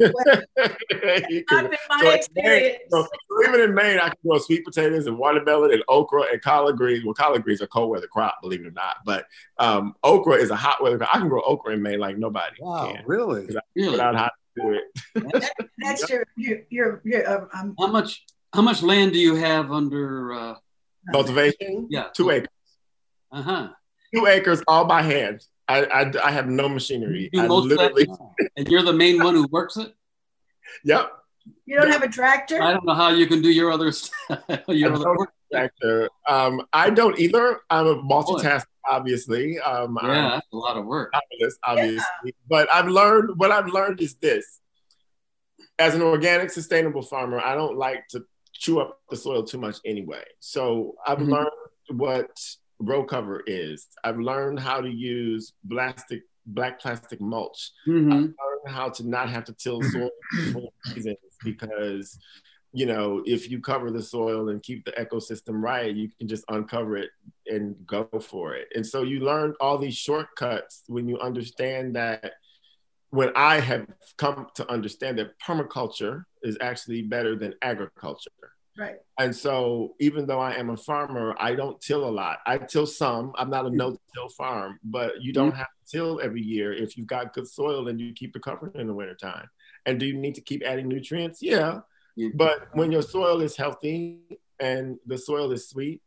Not 0.00 1.70
been 1.70 1.78
my 1.88 2.00
so 2.00 2.10
experience. 2.10 2.82
so 2.90 3.06
even 3.46 3.60
in 3.60 3.74
Maine, 3.74 3.98
I 3.98 4.08
can 4.08 4.18
grow 4.26 4.38
sweet 4.38 4.64
potatoes 4.64 5.06
and 5.06 5.18
watermelon 5.18 5.72
and 5.72 5.82
okra 5.88 6.24
and 6.32 6.42
collard 6.42 6.76
greens. 6.76 7.04
Well, 7.04 7.14
collard 7.14 7.44
greens 7.44 7.62
are 7.62 7.66
cold 7.66 7.90
weather 7.90 8.08
crop, 8.08 8.38
believe 8.42 8.60
it 8.60 8.66
or 8.66 8.72
not. 8.72 8.96
But 9.04 9.26
um, 9.58 9.94
okra 10.02 10.34
is 10.34 10.50
a 10.50 10.56
hot 10.56 10.82
weather 10.82 10.98
crop. 10.98 11.14
I 11.14 11.18
can 11.18 11.28
grow 11.28 11.42
okra 11.42 11.74
in 11.74 11.82
Maine 11.82 12.00
like 12.00 12.18
nobody. 12.18 12.56
Wow, 12.60 12.92
can. 12.92 13.04
really? 13.06 13.46
Without 13.76 14.14
hot 14.16 14.32
do 14.32 14.34
it. 14.34 14.43
That, 14.56 15.50
that's 15.78 16.08
your 16.08 16.24
your 16.36 16.58
your, 16.70 17.02
your 17.04 17.28
uh, 17.28 17.46
um, 17.54 17.74
how 17.78 17.86
much 17.86 18.24
how 18.52 18.62
much 18.62 18.82
land 18.82 19.12
do 19.12 19.18
you 19.18 19.34
have 19.34 19.72
under 19.72 20.32
uh, 20.32 20.54
cultivation? 21.12 21.88
Yeah, 21.90 22.08
two 22.14 22.30
acres. 22.30 22.48
Uh 23.32 23.42
huh. 23.42 23.68
Two 24.14 24.26
acres, 24.26 24.62
all 24.68 24.84
by 24.84 25.02
hand. 25.02 25.44
I 25.66 25.84
I, 25.84 26.12
I 26.24 26.30
have 26.30 26.48
no 26.48 26.68
machinery. 26.68 27.30
I 27.36 27.46
literally... 27.46 28.06
and 28.56 28.68
you're 28.68 28.82
the 28.82 28.92
main 28.92 29.22
one 29.22 29.34
who 29.34 29.46
works 29.50 29.76
it. 29.76 29.92
Yep. 30.84 31.10
You 31.66 31.76
don't 31.76 31.88
yep. 31.88 32.00
have 32.00 32.08
a 32.08 32.12
tractor. 32.12 32.62
I 32.62 32.72
don't 32.72 32.86
know 32.86 32.94
how 32.94 33.10
you 33.10 33.26
can 33.26 33.42
do 33.42 33.50
your 33.50 33.70
other 33.70 33.92
stuff. 33.92 34.40
your 34.68 34.94
other 34.94 35.16
work. 35.16 35.30
Tractor. 35.52 36.08
Um, 36.28 36.66
I 36.72 36.90
don't 36.90 37.18
either. 37.18 37.60
I'm 37.70 37.86
a 37.86 37.96
multitasker 37.96 38.64
obviously. 38.88 39.58
Um, 39.60 39.98
yeah, 40.02 40.30
that's 40.34 40.46
a 40.52 40.56
lot 40.56 40.76
of 40.76 40.86
work. 40.86 41.12
Obvious, 41.14 41.58
obviously. 41.62 42.04
Yeah. 42.24 42.30
But 42.48 42.72
I've 42.72 42.88
learned 42.88 43.32
what 43.36 43.50
I've 43.50 43.68
learned 43.68 44.00
is 44.00 44.14
this: 44.16 44.60
as 45.78 45.94
an 45.94 46.02
organic, 46.02 46.50
sustainable 46.50 47.02
farmer, 47.02 47.40
I 47.40 47.54
don't 47.54 47.76
like 47.76 48.06
to 48.10 48.24
chew 48.52 48.80
up 48.80 49.00
the 49.10 49.16
soil 49.16 49.42
too 49.42 49.58
much 49.58 49.76
anyway. 49.84 50.24
So 50.40 50.94
I've 51.06 51.18
mm-hmm. 51.18 51.32
learned 51.32 51.50
what 51.90 52.30
row 52.78 53.04
cover 53.04 53.42
is. 53.46 53.86
I've 54.02 54.18
learned 54.18 54.60
how 54.60 54.80
to 54.80 54.88
use 54.88 55.52
plastic, 55.68 56.22
black 56.46 56.80
plastic 56.80 57.20
mulch. 57.20 57.72
Mm-hmm. 57.86 58.12
I've 58.12 58.18
learned 58.20 58.68
how 58.68 58.88
to 58.90 59.08
not 59.08 59.28
have 59.30 59.44
to 59.44 59.52
till 59.52 59.82
soil 59.82 60.10
seasons 60.84 61.16
because 61.42 62.18
you 62.74 62.86
know, 62.86 63.22
if 63.24 63.48
you 63.48 63.60
cover 63.60 63.90
the 63.92 64.02
soil 64.02 64.48
and 64.48 64.60
keep 64.60 64.84
the 64.84 64.90
ecosystem 64.92 65.62
right, 65.62 65.94
you 65.94 66.10
can 66.18 66.26
just 66.26 66.44
uncover 66.48 66.96
it 66.96 67.10
and 67.46 67.76
go 67.86 68.08
for 68.20 68.54
it. 68.54 68.66
And 68.74 68.84
so 68.84 69.04
you 69.04 69.20
learn 69.20 69.54
all 69.60 69.78
these 69.78 69.96
shortcuts 69.96 70.82
when 70.88 71.08
you 71.08 71.18
understand 71.20 71.94
that 71.94 72.32
when 73.10 73.30
I 73.36 73.60
have 73.60 73.86
come 74.16 74.48
to 74.56 74.68
understand 74.68 75.18
that 75.18 75.38
permaculture 75.38 76.24
is 76.42 76.58
actually 76.60 77.02
better 77.02 77.36
than 77.36 77.54
agriculture. 77.62 78.30
Right. 78.76 78.96
And 79.20 79.34
so 79.34 79.94
even 80.00 80.26
though 80.26 80.40
I 80.40 80.54
am 80.54 80.70
a 80.70 80.76
farmer, 80.76 81.36
I 81.38 81.54
don't 81.54 81.80
till 81.80 82.08
a 82.08 82.10
lot. 82.10 82.38
I 82.44 82.58
till 82.58 82.86
some. 82.86 83.32
I'm 83.38 83.50
not 83.50 83.66
a 83.66 83.68
mm-hmm. 83.68 83.76
no-till 83.76 84.28
farm, 84.36 84.80
but 84.82 85.22
you 85.22 85.32
don't 85.32 85.50
mm-hmm. 85.50 85.58
have 85.58 85.68
to 85.68 85.96
till 85.96 86.20
every 86.20 86.42
year 86.42 86.72
if 86.72 86.96
you've 86.96 87.06
got 87.06 87.34
good 87.34 87.46
soil 87.46 87.86
and 87.86 88.00
you 88.00 88.12
keep 88.14 88.34
it 88.34 88.42
covered 88.42 88.74
in 88.74 88.88
the 88.88 88.94
wintertime. 88.94 89.48
And 89.86 90.00
do 90.00 90.06
you 90.06 90.16
need 90.18 90.34
to 90.34 90.40
keep 90.40 90.64
adding 90.66 90.88
nutrients? 90.88 91.40
Yeah. 91.40 91.80
But 92.34 92.68
when 92.72 92.92
your 92.92 93.02
soil 93.02 93.40
is 93.40 93.56
healthy 93.56 94.20
and 94.60 94.98
the 95.06 95.18
soil 95.18 95.50
is 95.52 95.68
sweet 95.68 96.00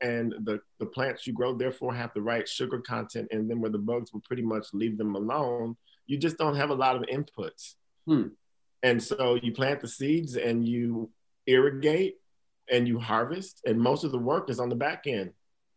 and 0.00 0.34
the, 0.44 0.60
the 0.78 0.86
plants 0.86 1.26
you 1.26 1.32
grow 1.32 1.54
therefore 1.54 1.94
have 1.94 2.12
the 2.14 2.22
right 2.22 2.48
sugar 2.48 2.80
content 2.80 3.28
and 3.30 3.48
then 3.48 3.60
where 3.60 3.70
the 3.70 3.78
bugs 3.78 4.12
will 4.12 4.22
pretty 4.22 4.42
much 4.42 4.66
leave 4.72 4.98
them 4.98 5.14
alone, 5.14 5.76
you 6.06 6.18
just 6.18 6.38
don't 6.38 6.56
have 6.56 6.70
a 6.70 6.74
lot 6.74 6.96
of 6.96 7.02
inputs. 7.02 7.74
Hmm. 8.06 8.28
And 8.82 9.02
so 9.02 9.38
you 9.42 9.52
plant 9.52 9.80
the 9.80 9.88
seeds 9.88 10.36
and 10.36 10.66
you 10.66 11.10
irrigate 11.46 12.16
and 12.70 12.86
you 12.86 12.98
harvest, 12.98 13.60
and 13.66 13.78
most 13.78 14.04
of 14.04 14.12
the 14.12 14.18
work 14.18 14.48
is 14.48 14.60
on 14.60 14.68
the 14.68 14.76
back 14.76 15.06
end, 15.06 15.32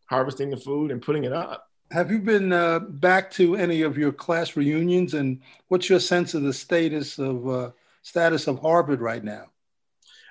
harvesting 0.06 0.50
the 0.50 0.58
food 0.58 0.92
and 0.92 1.02
putting 1.02 1.24
it 1.24 1.34
up. 1.34 1.68
Have 1.92 2.12
you 2.12 2.20
been 2.20 2.54
uh, 2.54 2.80
back 2.80 3.30
to 3.32 3.56
any 3.56 3.82
of 3.82 3.98
your 3.98 4.12
class 4.12 4.56
reunions, 4.56 5.14
and 5.16 5.42
what's 5.68 5.90
your 5.90 6.00
sense 6.00 6.34
of 6.34 6.44
the 6.44 6.54
status 6.54 7.20
of 7.20 7.48
uh, 7.48 7.72
status 8.04 8.48
of 8.48 8.60
Harvard 8.60 9.02
right 9.02 9.24
now? 9.24 9.46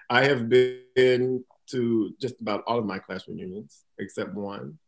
I 0.08 0.24
have 0.24 0.48
been 0.48 1.44
to 1.70 2.14
just 2.20 2.40
about 2.40 2.62
all 2.66 2.78
of 2.78 2.86
my 2.86 2.98
class 2.98 3.26
reunions 3.26 3.84
except 3.98 4.34
one. 4.34 4.78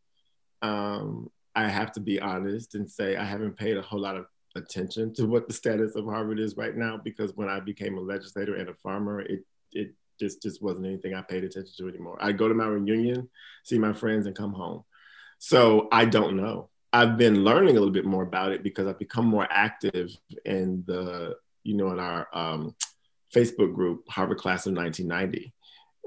Um, 0.61 1.29
I 1.55 1.67
have 1.67 1.91
to 1.93 1.99
be 1.99 2.19
honest 2.19 2.75
and 2.75 2.89
say 2.89 3.15
I 3.15 3.23
haven't 3.23 3.57
paid 3.57 3.77
a 3.77 3.81
whole 3.81 3.99
lot 3.99 4.17
of 4.17 4.27
attention 4.55 5.13
to 5.15 5.25
what 5.25 5.47
the 5.47 5.53
status 5.53 5.95
of 5.95 6.05
Harvard 6.05 6.39
is 6.39 6.57
right 6.57 6.75
now 6.75 6.97
because 7.03 7.35
when 7.35 7.49
I 7.49 7.59
became 7.59 7.97
a 7.97 8.01
legislator 8.01 8.55
and 8.55 8.69
a 8.69 8.73
farmer, 8.75 9.21
it 9.21 9.45
it 9.71 9.93
just 10.19 10.41
just 10.41 10.61
wasn't 10.61 10.85
anything 10.85 11.13
I 11.13 11.21
paid 11.21 11.43
attention 11.43 11.73
to 11.77 11.89
anymore. 11.89 12.17
I 12.19 12.31
go 12.31 12.47
to 12.47 12.53
my 12.53 12.67
reunion, 12.67 13.29
see 13.63 13.77
my 13.77 13.93
friends, 13.93 14.27
and 14.27 14.35
come 14.35 14.53
home. 14.53 14.83
So 15.39 15.87
I 15.91 16.05
don't 16.05 16.37
know. 16.37 16.69
I've 16.93 17.17
been 17.17 17.43
learning 17.43 17.75
a 17.75 17.79
little 17.79 17.93
bit 17.93 18.05
more 18.05 18.23
about 18.23 18.53
it 18.53 18.63
because 18.63 18.87
I've 18.87 18.99
become 18.99 19.25
more 19.25 19.47
active 19.49 20.15
in 20.45 20.83
the 20.87 21.35
you 21.65 21.75
know 21.75 21.91
in 21.91 21.99
our 21.99 22.27
um, 22.33 22.75
Facebook 23.33 23.73
group 23.73 24.03
Harvard 24.09 24.37
Class 24.37 24.65
of 24.65 24.73
1990 24.73 25.53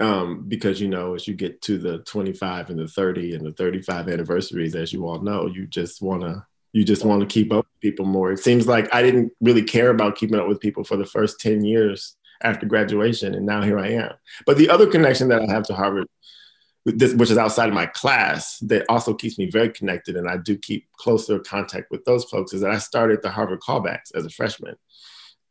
um, 0.00 0.44
because 0.48 0.80
you 0.80 0.88
know 0.88 1.14
as 1.14 1.26
you 1.26 1.34
get 1.34 1.60
to 1.62 1.78
the 1.78 1.98
25 1.98 2.70
and 2.70 2.78
the 2.78 2.88
30 2.88 3.34
and 3.34 3.46
the 3.46 3.52
35 3.52 4.08
anniversaries 4.08 4.74
as 4.74 4.92
you 4.92 5.06
all 5.06 5.20
know 5.20 5.46
you 5.46 5.66
just 5.66 6.00
want 6.00 6.22
to 6.22 6.44
you 6.72 6.84
just 6.84 7.04
want 7.04 7.20
to 7.20 7.26
keep 7.26 7.50
up 7.50 7.64
with 7.64 7.80
people 7.80 8.04
more. 8.04 8.30
It 8.30 8.38
seems 8.38 8.66
like 8.66 8.92
i 8.94 9.02
didn't 9.02 9.32
really 9.40 9.64
care 9.64 9.90
about 9.90 10.16
keeping 10.16 10.38
up 10.38 10.48
with 10.48 10.60
people 10.60 10.84
for 10.84 10.96
the 10.96 11.06
first 11.06 11.40
10 11.40 11.64
years 11.64 12.16
after 12.42 12.66
graduation 12.66 13.34
and 13.34 13.44
now 13.44 13.62
here 13.62 13.78
i 13.78 13.88
am. 13.88 14.12
But 14.46 14.58
the 14.58 14.70
other 14.70 14.86
connection 14.86 15.28
that 15.28 15.42
i 15.42 15.52
have 15.52 15.64
to 15.64 15.74
harvard 15.74 16.06
this, 16.84 17.14
which 17.14 17.30
is 17.30 17.38
outside 17.38 17.68
of 17.68 17.74
my 17.74 17.86
class, 17.86 18.58
that 18.60 18.86
also 18.88 19.14
keeps 19.14 19.38
me 19.38 19.50
very 19.50 19.70
connected, 19.70 20.16
and 20.16 20.28
I 20.28 20.36
do 20.38 20.56
keep 20.56 20.90
closer 20.92 21.38
contact 21.38 21.90
with 21.90 22.04
those 22.04 22.24
folks. 22.24 22.52
Is 22.52 22.62
that 22.62 22.70
I 22.70 22.78
started 22.78 23.20
the 23.22 23.30
Harvard 23.30 23.60
Callbacks 23.60 24.14
as 24.14 24.24
a 24.24 24.30
freshman, 24.30 24.76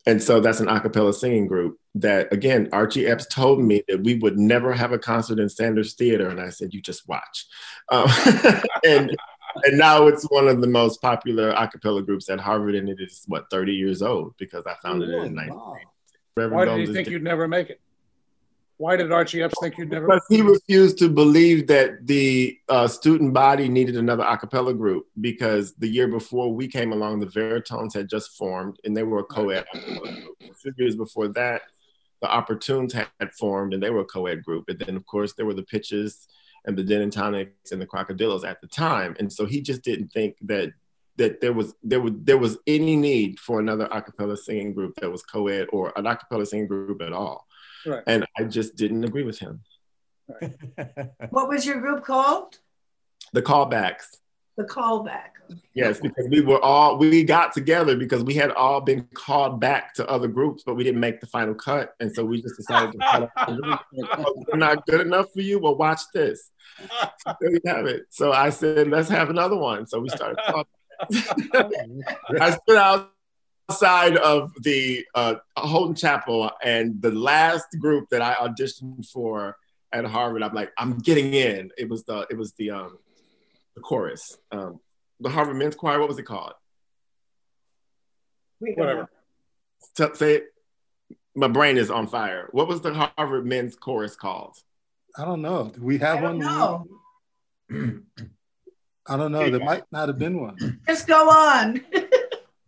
and 0.08 0.24
so 0.24 0.39
that's 0.39 0.62
an 0.62 0.70
a 0.70 0.80
cappella 0.80 1.13
singing 1.13 1.48
group. 1.48 1.78
That 1.96 2.32
again, 2.32 2.70
Archie 2.72 3.08
Epps 3.08 3.28
told 3.28 3.62
me 3.62 3.84
that 3.88 4.02
we 4.04 4.15
would 4.15 4.39
never 4.39 4.72
have 4.74 4.93
a 4.93 4.98
concert 4.98 5.38
in 5.38 5.50
Sanders 5.50 5.93
Theater, 5.93 6.30
and 6.30 6.39
I 6.39 6.50
said, 6.50 6.74
"You 6.74 6.82
just 6.82 7.08
watch," 7.08 7.46
um, 7.91 8.10
and. 8.86 9.15
And 9.63 9.80
now 9.80 10.06
it's 10.06 10.24
one 10.26 10.48
of 10.48 10.62
the 10.62 10.67
most 10.67 11.02
popular 11.02 11.50
a 11.50 11.67
cappella 11.67 12.04
groups 12.04 12.30
at 12.30 12.39
Harvard, 12.39 12.76
and 12.76 12.88
it 12.88 13.00
is 13.00 13.24
what 13.26 13.50
30 13.50 13.74
years 13.74 14.04
old 14.04 14.36
because 14.38 14.63
I 14.67 14.76
founded 14.84 15.10
it 15.10 15.13
in 15.13 15.36
1980. 15.36 16.54
Why 16.54 16.65
did 16.65 16.88
you 16.88 16.93
think 16.93 17.08
you'd 17.08 17.24
never 17.24 17.48
make 17.48 17.72
it? 17.72 17.82
Why 18.78 18.96
did 18.96 19.12
Archie 19.12 19.42
Epps 19.42 19.56
think 19.60 19.78
you'd 19.78 19.90
never? 19.90 20.06
Because 20.06 20.26
he 20.30 20.42
refused 20.42 21.00
to 21.00 21.10
believe 21.10 21.66
that 21.68 22.06
the 22.06 22.60
uh, 22.70 22.88
student 22.88 23.34
body 23.34 23.70
needed 23.70 23.98
another 23.98 24.24
a 24.24 24.38
cappella 24.38 24.74
group 24.74 25.08
because 25.20 25.74
the 25.76 25.88
year 25.88 26.08
before 26.08 26.54
we 26.54 26.68
came 26.68 26.94
along, 26.94 27.20
the 27.20 27.26
Veritones 27.26 27.94
had 27.94 28.08
just 28.08 28.38
formed 28.38 28.78
and 28.84 28.96
they 28.96 29.04
were 29.04 29.20
a 29.20 29.24
co-ed. 29.24 29.66
a 29.74 30.54
few 30.54 30.74
years 30.78 30.96
before 30.96 31.28
that, 31.30 31.63
the 32.22 32.28
Opportunes 32.28 32.94
had 32.94 33.34
formed 33.34 33.74
and 33.74 33.82
they 33.82 33.90
were 33.90 34.02
a 34.02 34.06
co-ed 34.06 34.44
group. 34.44 34.66
And 34.70 34.78
then 34.78 34.96
of 34.96 35.06
course 35.08 35.34
there 35.34 35.46
were 35.46 35.56
the 35.56 35.63
Pitches 35.63 36.28
and 36.66 36.78
the 36.78 36.84
Din 36.84 37.10
& 37.10 37.12
Tonics 37.12 37.72
and 37.72 37.82
the 37.82 37.88
Krokodiloes 37.88 38.48
at 38.48 38.62
the 38.62 38.68
time. 38.68 39.16
And 39.20 39.32
so 39.32 39.46
he 39.46 39.62
just 39.62 39.82
didn't 39.82 40.10
think 40.10 40.36
that 40.42 40.72
that 41.18 41.42
there 41.42 41.54
was 41.54 41.74
there 41.82 42.00
was 42.00 42.13
there 42.16 42.38
was 42.38 42.58
any 42.68 42.96
need 42.96 43.40
for 43.40 43.60
another 43.60 43.88
a 43.92 44.02
cappella 44.04 44.38
singing 44.38 44.72
group 44.72 44.94
that 45.02 45.10
was 45.10 45.24
co-ed 45.24 45.68
or 45.74 45.92
an 45.96 46.06
a 46.06 46.16
cappella 46.16 46.46
singing 46.46 46.68
group 46.68 47.02
at 47.02 47.12
all. 47.12 47.46
Right. 47.88 48.04
And 48.06 48.26
I 48.38 48.43
just 48.43 48.76
didn't 48.76 49.04
agree 49.04 49.23
with 49.23 49.39
him. 49.39 49.62
Right. 50.28 50.54
what 51.30 51.47
was 51.47 51.65
your 51.65 51.80
group 51.80 52.04
called? 52.04 52.60
The 53.34 53.41
Callbacks. 53.41 54.17
The 54.58 54.63
Callback. 54.63 55.38
Yes, 55.73 56.00
because 56.02 56.28
we 56.30 56.41
were 56.41 56.60
all 56.62 56.97
we 56.97 57.23
got 57.23 57.54
together 57.54 57.95
because 57.95 58.23
we 58.23 58.34
had 58.34 58.52
all 58.52 58.82
been 58.82 59.08
called 59.13 59.62
back 59.62 59.93
to 59.93 60.08
other 60.10 60.28
groups, 60.28 60.63
but 60.65 60.76
we 60.76 60.84
didn't 60.84 61.00
make 61.00 61.21
the 61.21 61.28
final 61.28 61.54
cut, 61.54 61.93
and 62.00 62.13
so 62.13 62.26
we 62.26 62.41
just 62.41 62.58
decided 62.58 62.91
to 62.91 62.97
cut 63.00 63.32
We're 64.52 64.58
not 64.58 64.86
good 64.88 65.02
enough 65.02 65.28
for 65.34 65.41
you. 65.41 65.60
Well, 65.60 65.76
watch 65.76 66.02
this. 66.13 66.52
So 66.80 67.34
there 67.39 67.52
you 67.52 67.62
have 67.65 67.86
it. 67.86 68.08
So 68.10 68.34
I 68.34 68.50
said, 68.50 68.89
let's 68.89 69.10
have 69.10 69.30
another 69.30 69.56
one. 69.56 69.88
So 69.88 70.00
we 70.00 70.10
started. 70.10 70.38
I 72.41 72.52
stood 72.52 72.78
out 72.78 73.12
outside 73.69 74.17
of 74.17 74.51
the 74.62 75.06
uh, 75.15 75.36
Holden 75.58 75.95
Chapel, 75.95 76.49
and 76.63 77.01
the 77.01 77.12
last 77.12 77.67
group 77.80 78.10
that 78.10 78.21
I 78.21 78.34
auditioned 78.36 79.10
for 79.10 79.58
at 79.91 80.06
Harvard, 80.06 80.43
I'm 80.43 80.53
like, 80.53 80.71
I'm 80.77 80.97
getting 80.99 81.34
in. 81.34 81.71
It 81.77 81.89
was 81.89 82.03
the 82.03 82.25
it 82.30 82.38
was 82.38 82.53
the 82.53 82.71
um 82.71 82.97
the 83.75 83.82
chorus, 83.82 84.38
um, 84.51 84.80
the 85.19 85.30
Harvard 85.30 85.56
Men's 85.56 85.75
Choir. 85.75 85.99
What 85.99 86.10
was 86.10 86.17
it 86.19 86.23
called? 86.23 86.53
Whatever. 88.60 89.10
say 90.13 90.36
it. 90.36 90.45
My 91.36 91.47
brain 91.47 91.77
is 91.77 91.91
on 91.91 92.08
fire. 92.08 92.49
What 92.51 92.67
was 92.67 92.82
the 92.82 93.12
Harvard 93.15 93.45
Men's 93.45 93.75
Chorus 93.75 94.15
called? 94.15 94.58
I 95.15 95.23
don't 95.23 95.43
know. 95.43 95.71
Do 95.73 95.84
we 95.84 95.99
have 95.99 96.17
I 96.17 96.21
one? 96.23 96.39
Know. 96.39 96.88
I 99.10 99.15
don't 99.15 99.32
know. 99.32 99.49
There 99.49 99.63
might 99.63 99.84
not 99.91 100.10
have 100.10 100.17
been 100.17 100.41
one. 100.41 100.82
Just 100.88 101.08
go 101.08 101.30
on. 101.30 101.82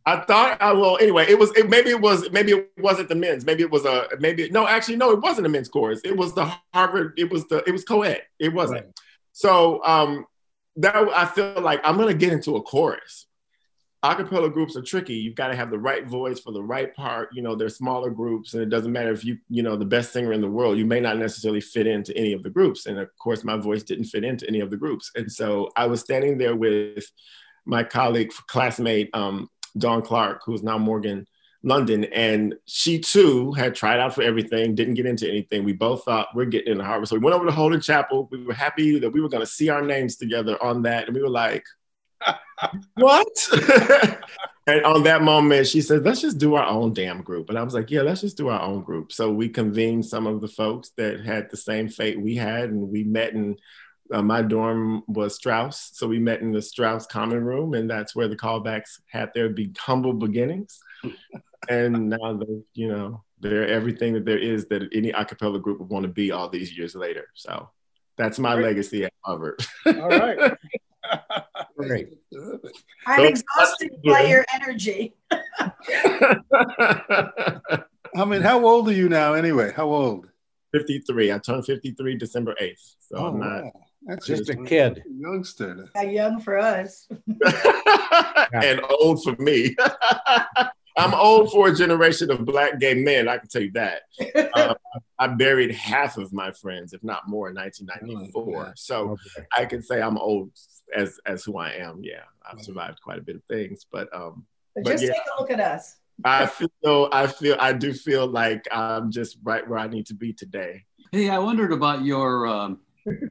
I 0.09 0.25
thought 0.25 0.59
I 0.59 0.73
will. 0.73 0.97
Anyway, 0.99 1.27
it 1.29 1.37
was. 1.37 1.55
It, 1.55 1.69
maybe 1.69 1.91
it 1.91 2.01
was. 2.01 2.31
Maybe 2.31 2.53
it 2.53 2.71
wasn't 2.77 3.09
the 3.09 3.15
men's. 3.15 3.45
Maybe 3.45 3.61
it 3.61 3.69
was 3.69 3.85
a. 3.85 4.07
Maybe 4.19 4.49
no. 4.49 4.67
Actually, 4.67 4.95
no. 4.97 5.11
It 5.11 5.21
wasn't 5.21 5.45
a 5.45 5.49
men's 5.49 5.69
chorus. 5.69 6.01
It 6.03 6.17
was 6.17 6.33
the 6.33 6.51
Harvard. 6.73 7.13
It 7.17 7.31
was 7.31 7.47
the. 7.47 7.63
It 7.67 7.71
was 7.71 7.83
co-ed. 7.83 8.23
It 8.39 8.51
wasn't. 8.51 8.85
Right. 8.85 8.99
So 9.33 9.83
um, 9.85 10.25
that 10.77 10.95
I 10.95 11.25
feel 11.25 11.61
like 11.61 11.81
I'm 11.83 11.97
gonna 11.97 12.15
get 12.15 12.33
into 12.33 12.55
a 12.55 12.61
chorus. 12.63 13.27
Acapella 14.03 14.51
groups 14.51 14.77
are 14.77 14.81
tricky. 14.81 15.15
You've 15.15 15.35
got 15.35 15.49
to 15.49 15.57
have 15.57 15.69
the 15.69 15.77
right 15.77 16.07
voice 16.07 16.39
for 16.39 16.53
the 16.53 16.63
right 16.63 16.95
part. 16.95 17.29
You 17.33 17.41
know, 17.41 17.53
they're 17.53 17.67
smaller 17.67 18.09
groups, 18.09 18.53
and 18.53 18.63
it 18.63 18.69
doesn't 18.69 18.93
matter 18.93 19.11
if 19.11 19.25
you, 19.25 19.37
you 19.49 19.61
know, 19.61 19.75
the 19.75 19.83
best 19.83 20.13
singer 20.13 20.31
in 20.31 20.39
the 20.39 20.47
world. 20.47 20.77
You 20.77 20.85
may 20.85 21.01
not 21.01 21.17
necessarily 21.17 21.59
fit 21.59 21.85
into 21.85 22.15
any 22.17 22.31
of 22.31 22.41
the 22.41 22.49
groups. 22.49 22.85
And 22.85 22.97
of 22.97 23.09
course, 23.17 23.43
my 23.43 23.57
voice 23.57 23.83
didn't 23.83 24.05
fit 24.05 24.23
into 24.23 24.47
any 24.47 24.61
of 24.61 24.69
the 24.69 24.77
groups. 24.77 25.11
And 25.15 25.29
so 25.29 25.69
I 25.75 25.85
was 25.87 25.99
standing 25.99 26.37
there 26.37 26.55
with 26.55 27.11
my 27.65 27.83
colleague, 27.83 28.31
classmate 28.47 29.09
um, 29.13 29.49
Dawn 29.77 30.01
Clark, 30.01 30.41
who's 30.45 30.63
now 30.63 30.77
Morgan 30.77 31.27
London, 31.63 32.05
and 32.05 32.55
she 32.65 32.99
too 32.99 33.51
had 33.53 33.75
tried 33.75 33.99
out 33.99 34.15
for 34.15 34.21
everything, 34.21 34.75
didn't 34.75 34.93
get 34.93 35.05
into 35.05 35.27
anything. 35.27 35.63
We 35.63 35.73
both 35.73 36.05
thought 36.05 36.29
we're 36.33 36.45
getting 36.45 36.71
into 36.71 36.83
Harvard. 36.83 37.09
So 37.09 37.15
we 37.15 37.21
went 37.21 37.35
over 37.35 37.45
to 37.45 37.51
Holden 37.51 37.81
Chapel. 37.81 38.29
We 38.31 38.45
were 38.45 38.53
happy 38.53 38.99
that 38.99 39.09
we 39.09 39.21
were 39.21 39.29
going 39.29 39.45
to 39.45 39.51
see 39.51 39.69
our 39.69 39.81
names 39.81 40.15
together 40.15 40.61
on 40.63 40.83
that. 40.83 41.07
And 41.07 41.15
we 41.15 41.21
were 41.21 41.29
like, 41.29 41.65
what? 42.95 43.27
and 44.67 44.85
on 44.85 45.03
that 45.03 45.21
moment, 45.21 45.67
she 45.67 45.81
said, 45.81 46.05
let's 46.05 46.21
just 46.21 46.37
do 46.37 46.55
our 46.55 46.65
own 46.65 46.93
damn 46.93 47.21
group. 47.21 47.49
And 47.49 47.57
I 47.57 47.63
was 47.63 47.73
like, 47.73 47.91
yeah, 47.91 48.01
let's 48.01 48.21
just 48.21 48.37
do 48.37 48.47
our 48.47 48.61
own 48.61 48.81
group. 48.81 49.11
So 49.11 49.29
we 49.29 49.49
convened 49.49 50.05
some 50.05 50.27
of 50.27 50.39
the 50.39 50.47
folks 50.47 50.91
that 50.95 51.25
had 51.25 51.49
the 51.49 51.57
same 51.57 51.89
fate 51.89 52.21
we 52.21 52.35
had, 52.35 52.69
and 52.69 52.89
we 52.89 53.03
met 53.03 53.33
in 53.33 53.57
uh, 54.11 54.21
my 54.21 54.41
dorm 54.41 55.03
was 55.07 55.35
Straus, 55.35 55.91
so 55.93 56.07
we 56.07 56.19
met 56.19 56.41
in 56.41 56.51
the 56.51 56.61
Straus 56.61 57.05
common 57.05 57.43
room, 57.43 57.73
and 57.73 57.89
that's 57.89 58.15
where 58.15 58.27
the 58.27 58.35
callbacks 58.35 58.99
had 59.07 59.29
their 59.33 59.49
be 59.49 59.71
humble 59.77 60.13
beginnings. 60.13 60.79
and 61.69 62.09
now 62.09 62.33
they, 62.33 62.61
you 62.73 62.87
know, 62.87 63.23
they're 63.39 63.67
everything 63.67 64.13
that 64.13 64.25
there 64.25 64.37
is 64.37 64.67
that 64.67 64.83
any 64.93 65.11
a 65.11 65.25
cappella 65.25 65.59
group 65.59 65.79
would 65.79 65.89
want 65.89 66.03
to 66.03 66.09
be 66.09 66.31
all 66.31 66.49
these 66.49 66.77
years 66.77 66.95
later. 66.95 67.27
So 67.35 67.69
that's 68.17 68.39
my 68.39 68.55
right. 68.55 68.65
legacy 68.65 69.05
at 69.05 69.13
Harvard. 69.23 69.65
all 69.85 70.09
right. 70.09 70.57
Great. 71.77 72.09
I'm 73.07 73.25
exhausted 73.25 73.91
by 74.03 74.23
your 74.23 74.45
energy. 74.53 75.15
I 75.31 75.71
mean, 78.25 78.41
how 78.41 78.65
old 78.65 78.89
are 78.89 78.93
you 78.93 79.07
now 79.07 79.33
anyway? 79.33 79.71
How 79.73 79.85
old? 79.85 80.27
53. 80.73 81.31
I 81.31 81.39
turned 81.39 81.65
53 81.65 82.17
December 82.17 82.53
8th. 82.61 82.95
So 82.99 83.15
oh, 83.17 83.27
I'm 83.27 83.39
not. 83.39 83.63
Wow. 83.63 83.71
That's 84.03 84.25
just 84.25 84.49
a 84.49 84.55
kid. 84.55 85.03
youngster. 85.09 85.89
A 85.95 86.05
young 86.05 86.39
for 86.39 86.57
us. 86.57 87.07
and 88.53 88.81
old 88.99 89.23
for 89.23 89.35
me. 89.37 89.75
I'm 90.97 91.13
old 91.13 91.51
for 91.51 91.69
a 91.69 91.75
generation 91.75 92.29
of 92.29 92.45
black 92.45 92.79
gay 92.79 92.93
men. 92.93 93.29
I 93.29 93.37
can 93.37 93.47
tell 93.47 93.61
you 93.61 93.71
that. 93.73 94.01
Uh, 94.55 94.73
I 95.19 95.27
buried 95.27 95.71
half 95.71 96.17
of 96.17 96.33
my 96.33 96.51
friends, 96.51 96.91
if 96.93 97.03
not 97.03 97.29
more, 97.29 97.49
in 97.49 97.55
1994. 97.55 98.65
Oh, 98.67 98.71
so 98.75 99.09
okay. 99.11 99.47
I 99.55 99.65
can 99.65 99.81
say 99.81 100.01
I'm 100.01 100.17
old 100.17 100.51
as 100.95 101.19
as 101.25 101.43
who 101.43 101.57
I 101.57 101.73
am. 101.73 101.99
Yeah, 102.01 102.23
I've 102.43 102.63
survived 102.63 102.99
quite 103.01 103.19
a 103.19 103.21
bit 103.21 103.35
of 103.35 103.43
things, 103.43 103.85
but 103.89 104.13
um. 104.13 104.45
But, 104.75 104.85
but 104.85 104.91
just 104.91 105.03
yeah, 105.03 105.11
take 105.11 105.21
a 105.37 105.41
look 105.41 105.51
at 105.51 105.59
us. 105.59 105.97
I 106.23 106.47
feel, 106.47 107.09
I 107.11 107.27
feel, 107.27 107.55
I 107.59 107.73
do 107.73 107.93
feel 107.93 108.27
like 108.27 108.67
I'm 108.71 109.11
just 109.11 109.37
right 109.43 109.67
where 109.67 109.79
I 109.79 109.87
need 109.87 110.07
to 110.07 110.13
be 110.13 110.33
today. 110.33 110.83
Hey, 111.11 111.29
I 111.29 111.37
wondered 111.37 111.71
about 111.71 112.03
your 112.03 112.47
um, 112.47 112.79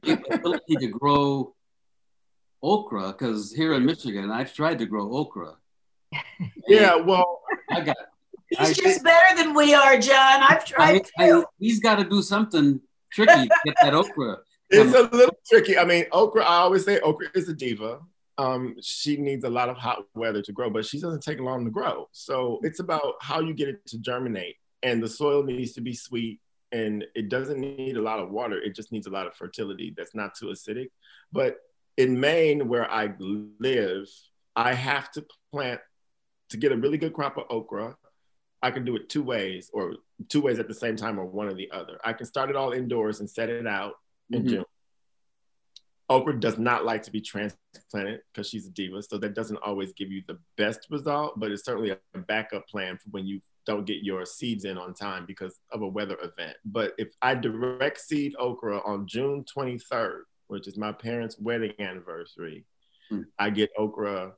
ability 0.03 0.75
to 0.75 0.87
grow 0.87 1.53
okra 2.61 3.07
because 3.07 3.53
here 3.53 3.73
in 3.73 3.85
Michigan, 3.85 4.31
I've 4.31 4.53
tried 4.53 4.79
to 4.79 4.85
grow 4.85 5.11
okra. 5.15 5.55
yeah, 6.67 6.95
well, 6.95 7.41
I 7.69 7.81
got. 7.81 7.97
He's 8.49 8.59
I, 8.59 8.73
just 8.73 9.03
better 9.03 9.43
than 9.43 9.53
we 9.53 9.73
are, 9.73 9.99
John. 9.99 10.41
I've 10.41 10.65
tried 10.65 11.07
I, 11.19 11.31
I, 11.31 11.43
he's 11.59 11.79
got 11.79 11.95
to 11.97 12.03
do 12.03 12.21
something 12.21 12.81
tricky 13.11 13.47
to 13.47 13.49
get 13.65 13.75
that 13.81 13.93
okra. 13.93 14.37
It's 14.71 14.93
a 14.93 15.01
little 15.15 15.35
tricky. 15.49 15.79
I 15.79 15.83
mean, 15.83 16.05
okra. 16.11 16.43
I 16.43 16.57
always 16.57 16.85
say 16.85 16.99
okra 16.99 17.29
is 17.33 17.49
a 17.49 17.55
diva. 17.55 18.01
Um, 18.37 18.75
she 18.83 19.17
needs 19.17 19.43
a 19.43 19.49
lot 19.49 19.67
of 19.67 19.77
hot 19.77 20.05
weather 20.13 20.43
to 20.43 20.51
grow, 20.51 20.69
but 20.69 20.85
she 20.85 20.99
doesn't 20.99 21.23
take 21.23 21.39
long 21.39 21.65
to 21.65 21.71
grow. 21.71 22.07
So 22.11 22.59
it's 22.61 22.79
about 22.79 23.15
how 23.19 23.39
you 23.39 23.55
get 23.55 23.67
it 23.67 23.83
to 23.87 23.97
germinate, 23.97 24.57
and 24.83 25.01
the 25.01 25.07
soil 25.07 25.41
needs 25.41 25.73
to 25.73 25.81
be 25.81 25.95
sweet 25.95 26.39
and 26.71 27.05
it 27.15 27.29
doesn't 27.29 27.59
need 27.59 27.97
a 27.97 28.01
lot 28.01 28.19
of 28.19 28.29
water. 28.29 28.61
It 28.61 28.75
just 28.75 28.91
needs 28.91 29.07
a 29.07 29.11
lot 29.11 29.27
of 29.27 29.33
fertility 29.35 29.93
that's 29.95 30.15
not 30.15 30.35
too 30.35 30.47
acidic. 30.47 30.89
But 31.31 31.57
in 31.97 32.19
Maine, 32.19 32.67
where 32.67 32.89
I 32.89 33.13
live, 33.19 34.07
I 34.55 34.73
have 34.73 35.11
to 35.13 35.25
plant 35.51 35.81
to 36.49 36.57
get 36.57 36.71
a 36.71 36.77
really 36.77 36.97
good 36.97 37.13
crop 37.13 37.37
of 37.37 37.45
okra. 37.49 37.95
I 38.61 38.71
can 38.71 38.83
do 38.83 38.95
it 38.95 39.09
two 39.09 39.23
ways, 39.23 39.69
or 39.73 39.95
two 40.27 40.41
ways 40.41 40.59
at 40.59 40.67
the 40.67 40.73
same 40.73 40.95
time, 40.95 41.19
or 41.19 41.25
one 41.25 41.47
or 41.47 41.53
the 41.53 41.71
other. 41.71 41.99
I 42.03 42.13
can 42.13 42.25
start 42.25 42.49
it 42.49 42.55
all 42.55 42.71
indoors 42.71 43.19
and 43.19 43.29
set 43.29 43.49
it 43.49 43.65
out 43.65 43.93
in 44.31 44.39
mm-hmm. 44.39 44.49
June. 44.49 44.65
Okra 46.09 46.39
does 46.39 46.57
not 46.57 46.85
like 46.85 47.03
to 47.03 47.11
be 47.11 47.21
transplanted 47.21 48.21
because 48.33 48.49
she's 48.49 48.65
a 48.65 48.71
diva, 48.71 49.01
so 49.03 49.17
that 49.19 49.35
doesn't 49.35 49.57
always 49.57 49.93
give 49.93 50.11
you 50.11 50.23
the 50.27 50.39
best 50.57 50.87
result, 50.89 51.39
but 51.39 51.51
it's 51.51 51.63
certainly 51.63 51.91
a 51.91 52.17
backup 52.17 52.67
plan 52.67 52.97
for 52.97 53.09
when 53.11 53.27
you 53.27 53.39
don't 53.65 53.85
get 53.85 54.03
your 54.03 54.25
seeds 54.25 54.65
in 54.65 54.77
on 54.77 54.93
time 54.93 55.25
because 55.25 55.59
of 55.71 55.81
a 55.81 55.87
weather 55.87 56.17
event. 56.21 56.57
But 56.65 56.93
if 56.97 57.09
I 57.21 57.35
direct 57.35 57.99
seed 57.99 58.35
okra 58.39 58.81
on 58.85 59.07
June 59.07 59.45
23rd, 59.45 60.21
which 60.47 60.67
is 60.67 60.77
my 60.77 60.91
parents' 60.91 61.37
wedding 61.39 61.73
anniversary, 61.79 62.65
mm. 63.11 63.25
I 63.37 63.49
get 63.49 63.71
okra 63.77 64.33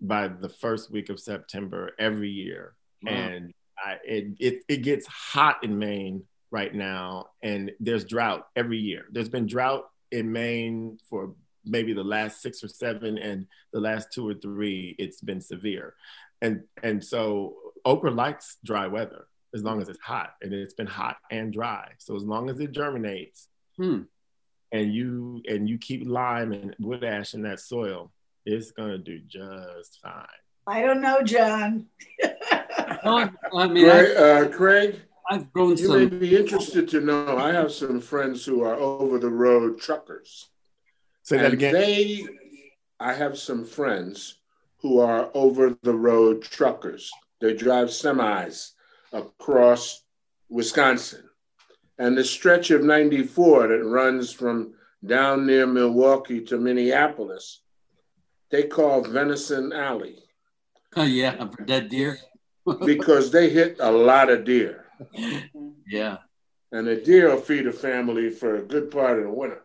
by 0.00 0.28
the 0.28 0.48
first 0.48 0.90
week 0.90 1.08
of 1.08 1.18
September 1.18 1.92
every 1.98 2.30
year. 2.30 2.74
Wow. 3.02 3.12
And 3.12 3.54
I, 3.78 3.96
it, 4.04 4.36
it, 4.38 4.64
it 4.68 4.76
gets 4.82 5.06
hot 5.06 5.62
in 5.62 5.78
Maine 5.78 6.24
right 6.50 6.74
now, 6.74 7.26
and 7.42 7.72
there's 7.80 8.04
drought 8.04 8.46
every 8.56 8.78
year. 8.78 9.06
There's 9.10 9.28
been 9.28 9.46
drought 9.46 9.88
in 10.12 10.32
Maine 10.32 10.98
for 11.08 11.34
maybe 11.64 11.92
the 11.92 12.04
last 12.04 12.40
six 12.40 12.62
or 12.62 12.68
seven, 12.68 13.18
and 13.18 13.46
the 13.72 13.80
last 13.80 14.12
two 14.12 14.28
or 14.28 14.34
three, 14.34 14.94
it's 14.98 15.20
been 15.20 15.40
severe. 15.40 15.94
And 16.42 16.62
and 16.82 17.02
so 17.02 17.54
okra 17.86 18.10
likes 18.10 18.58
dry 18.64 18.86
weather 18.86 19.26
as 19.54 19.62
long 19.62 19.80
as 19.80 19.88
it's 19.88 20.00
hot, 20.00 20.34
and 20.42 20.52
it's 20.52 20.74
been 20.74 20.86
hot 20.86 21.16
and 21.30 21.50
dry. 21.52 21.92
So 21.98 22.14
as 22.16 22.24
long 22.24 22.50
as 22.50 22.60
it 22.60 22.72
germinates, 22.72 23.48
Hmm. 23.78 24.02
and 24.72 24.92
you 24.92 25.42
and 25.48 25.68
you 25.68 25.78
keep 25.78 26.06
lime 26.06 26.52
and 26.52 26.74
wood 26.78 27.04
ash 27.04 27.32
in 27.34 27.42
that 27.42 27.60
soil, 27.60 28.12
it's 28.44 28.70
gonna 28.72 28.98
do 28.98 29.18
just 29.20 30.00
fine. 30.02 30.26
I 30.66 30.82
don't 30.82 31.00
know, 31.00 31.22
John. 31.22 31.86
Oh, 33.04 33.28
I 33.54 33.68
mean, 33.68 33.84
Craig, 33.88 34.16
I, 34.16 34.20
uh, 34.20 34.48
Craig, 34.48 35.00
I've 35.30 35.52
grown 35.52 35.76
you 35.76 35.92
may 35.92 36.06
be 36.06 36.36
interested 36.36 36.88
to 36.88 37.00
know 37.00 37.36
I 37.38 37.52
have 37.52 37.72
some 37.72 38.00
friends 38.00 38.44
who 38.44 38.62
are 38.62 38.74
over 38.74 39.18
the 39.18 39.30
road 39.30 39.78
truckers. 39.80 40.48
Say 41.22 41.36
that 41.38 41.52
again. 41.52 41.72
They, 41.74 42.26
I 42.98 43.12
have 43.12 43.38
some 43.38 43.64
friends 43.64 44.38
who 44.78 44.98
are 45.00 45.30
over 45.34 45.76
the 45.82 45.94
road 45.94 46.42
truckers. 46.42 47.10
They 47.40 47.54
drive 47.54 47.88
semis 47.88 48.72
across 49.12 50.02
Wisconsin. 50.48 51.24
And 51.98 52.16
the 52.16 52.24
stretch 52.24 52.70
of 52.70 52.82
94 52.82 53.68
that 53.68 53.84
runs 53.84 54.32
from 54.32 54.74
down 55.04 55.46
near 55.46 55.66
Milwaukee 55.66 56.42
to 56.46 56.58
Minneapolis, 56.58 57.62
they 58.50 58.64
call 58.64 59.02
Venison 59.02 59.72
Alley 59.72 60.26
Oh, 60.96 61.04
yeah, 61.04 61.46
for 61.48 61.62
dead 61.64 61.90
deer. 61.90 62.18
because 62.86 63.30
they 63.30 63.50
hit 63.50 63.76
a 63.80 63.90
lot 63.90 64.30
of 64.30 64.44
deer. 64.44 64.86
Yeah. 65.86 66.18
And 66.72 66.86
the 66.86 66.96
deer 66.96 67.28
will 67.28 67.40
feed 67.40 67.66
a 67.66 67.72
family 67.72 68.30
for 68.30 68.56
a 68.56 68.62
good 68.62 68.90
part 68.90 69.18
of 69.18 69.24
the 69.24 69.30
winter. 69.30 69.62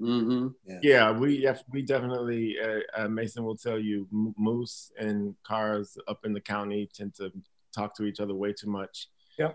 Mm-hmm. 0.00 0.48
Yeah, 0.82 1.10
we 1.12 1.40
def- 1.40 1.64
we 1.70 1.82
definitely. 1.82 2.56
Uh, 2.62 2.80
uh, 3.02 3.08
Mason 3.08 3.44
will 3.44 3.56
tell 3.56 3.78
you, 3.78 4.06
m- 4.12 4.34
moose 4.36 4.92
and 4.98 5.34
cars 5.42 5.96
up 6.06 6.24
in 6.24 6.32
the 6.34 6.40
county 6.40 6.88
tend 6.92 7.14
to 7.14 7.32
talk 7.74 7.94
to 7.96 8.04
each 8.04 8.20
other 8.20 8.34
way 8.34 8.52
too 8.52 8.68
much. 8.68 9.08
Yeah. 9.38 9.52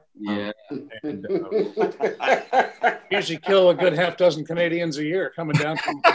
And, 1.04 1.26
uh, 1.26 2.96
Usually 3.12 3.40
kill 3.40 3.72
a 3.72 3.76
good 3.76 3.94
half 3.94 4.16
dozen 4.16 4.46
Canadians 4.46 4.98
a 5.00 5.04
year 5.04 5.32
coming 5.36 5.56
down 5.58 5.78
from. 5.78 6.02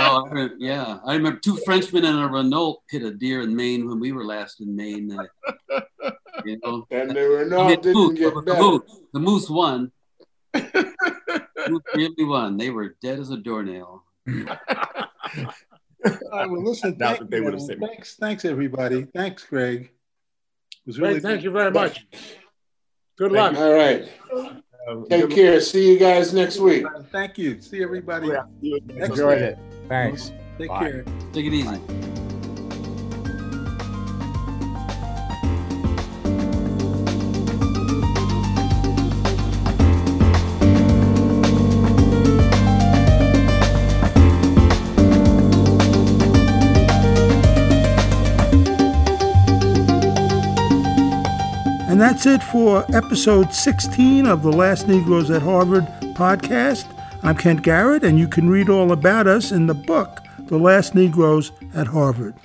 Oh, 0.00 0.24
I 0.24 0.28
remember, 0.28 0.54
yeah. 0.58 0.98
I 1.04 1.14
remember 1.14 1.40
two 1.40 1.56
Frenchmen 1.64 2.04
and 2.04 2.20
a 2.20 2.26
Renault 2.28 2.82
hit 2.90 3.02
a 3.02 3.10
deer 3.10 3.42
in 3.42 3.56
Maine 3.56 3.88
when 3.88 3.98
we 3.98 4.12
were 4.12 4.24
last 4.24 4.60
in 4.60 4.76
Maine. 4.76 5.18
Uh, 5.18 5.80
you 6.44 6.60
know, 6.62 6.86
and 6.90 7.10
the 7.10 7.28
Renault 7.28 7.60
I 7.60 7.68
mean, 7.68 7.80
didn't 7.80 7.94
moose, 7.94 8.18
get 8.18 8.34
the, 8.34 8.54
moose, 8.54 9.00
the 9.12 9.20
moose 9.20 9.50
won. 9.50 9.90
Moose 10.54 11.82
really 11.94 12.24
won. 12.24 12.56
They 12.56 12.70
were 12.70 12.96
dead 13.02 13.18
as 13.18 13.30
a 13.30 13.36
doornail. 13.36 14.04
Uh, 16.04 16.46
well, 16.48 16.62
listen, 16.64 16.94
thank, 16.94 17.18
that 17.18 17.28
they 17.28 17.40
would 17.40 17.52
have 17.54 17.60
said- 17.62 17.80
thanks, 17.80 18.14
thanks, 18.14 18.44
everybody. 18.44 19.04
Thanks, 19.16 19.44
Greg. 19.44 19.82
It 19.82 20.86
was 20.86 20.96
Great, 20.96 21.08
really 21.08 21.20
thank 21.20 21.42
you 21.42 21.50
very 21.50 21.72
much. 21.72 22.06
Good 23.18 23.32
Thank 23.32 23.56
luck. 23.56 23.56
All 23.56 23.74
right. 23.74 24.08
um, 24.88 25.06
Take 25.10 25.22
good- 25.22 25.30
care. 25.32 25.60
See 25.60 25.92
you 25.92 25.98
guys 25.98 26.32
next 26.32 26.60
week. 26.60 26.86
Thank 27.10 27.36
you. 27.36 27.60
See 27.60 27.82
everybody. 27.82 28.28
Yeah, 28.28 28.44
you- 28.60 28.80
Enjoyed 28.90 29.40
week. 29.40 29.50
it. 29.50 29.58
Thanks. 29.88 30.30
Take 30.56 30.68
Bye. 30.68 30.78
care. 30.78 31.04
Take 31.32 31.46
it 31.46 31.52
easy. 31.52 32.27
And 51.98 52.08
that's 52.08 52.26
it 52.26 52.44
for 52.44 52.84
episode 52.94 53.52
16 53.52 54.24
of 54.24 54.44
the 54.44 54.52
Last 54.52 54.86
Negroes 54.86 55.32
at 55.32 55.42
Harvard 55.42 55.84
podcast. 56.14 56.86
I'm 57.24 57.36
Kent 57.36 57.62
Garrett, 57.62 58.04
and 58.04 58.20
you 58.20 58.28
can 58.28 58.48
read 58.48 58.68
all 58.68 58.92
about 58.92 59.26
us 59.26 59.50
in 59.50 59.66
the 59.66 59.74
book, 59.74 60.20
The 60.46 60.58
Last 60.58 60.94
Negroes 60.94 61.50
at 61.74 61.88
Harvard. 61.88 62.36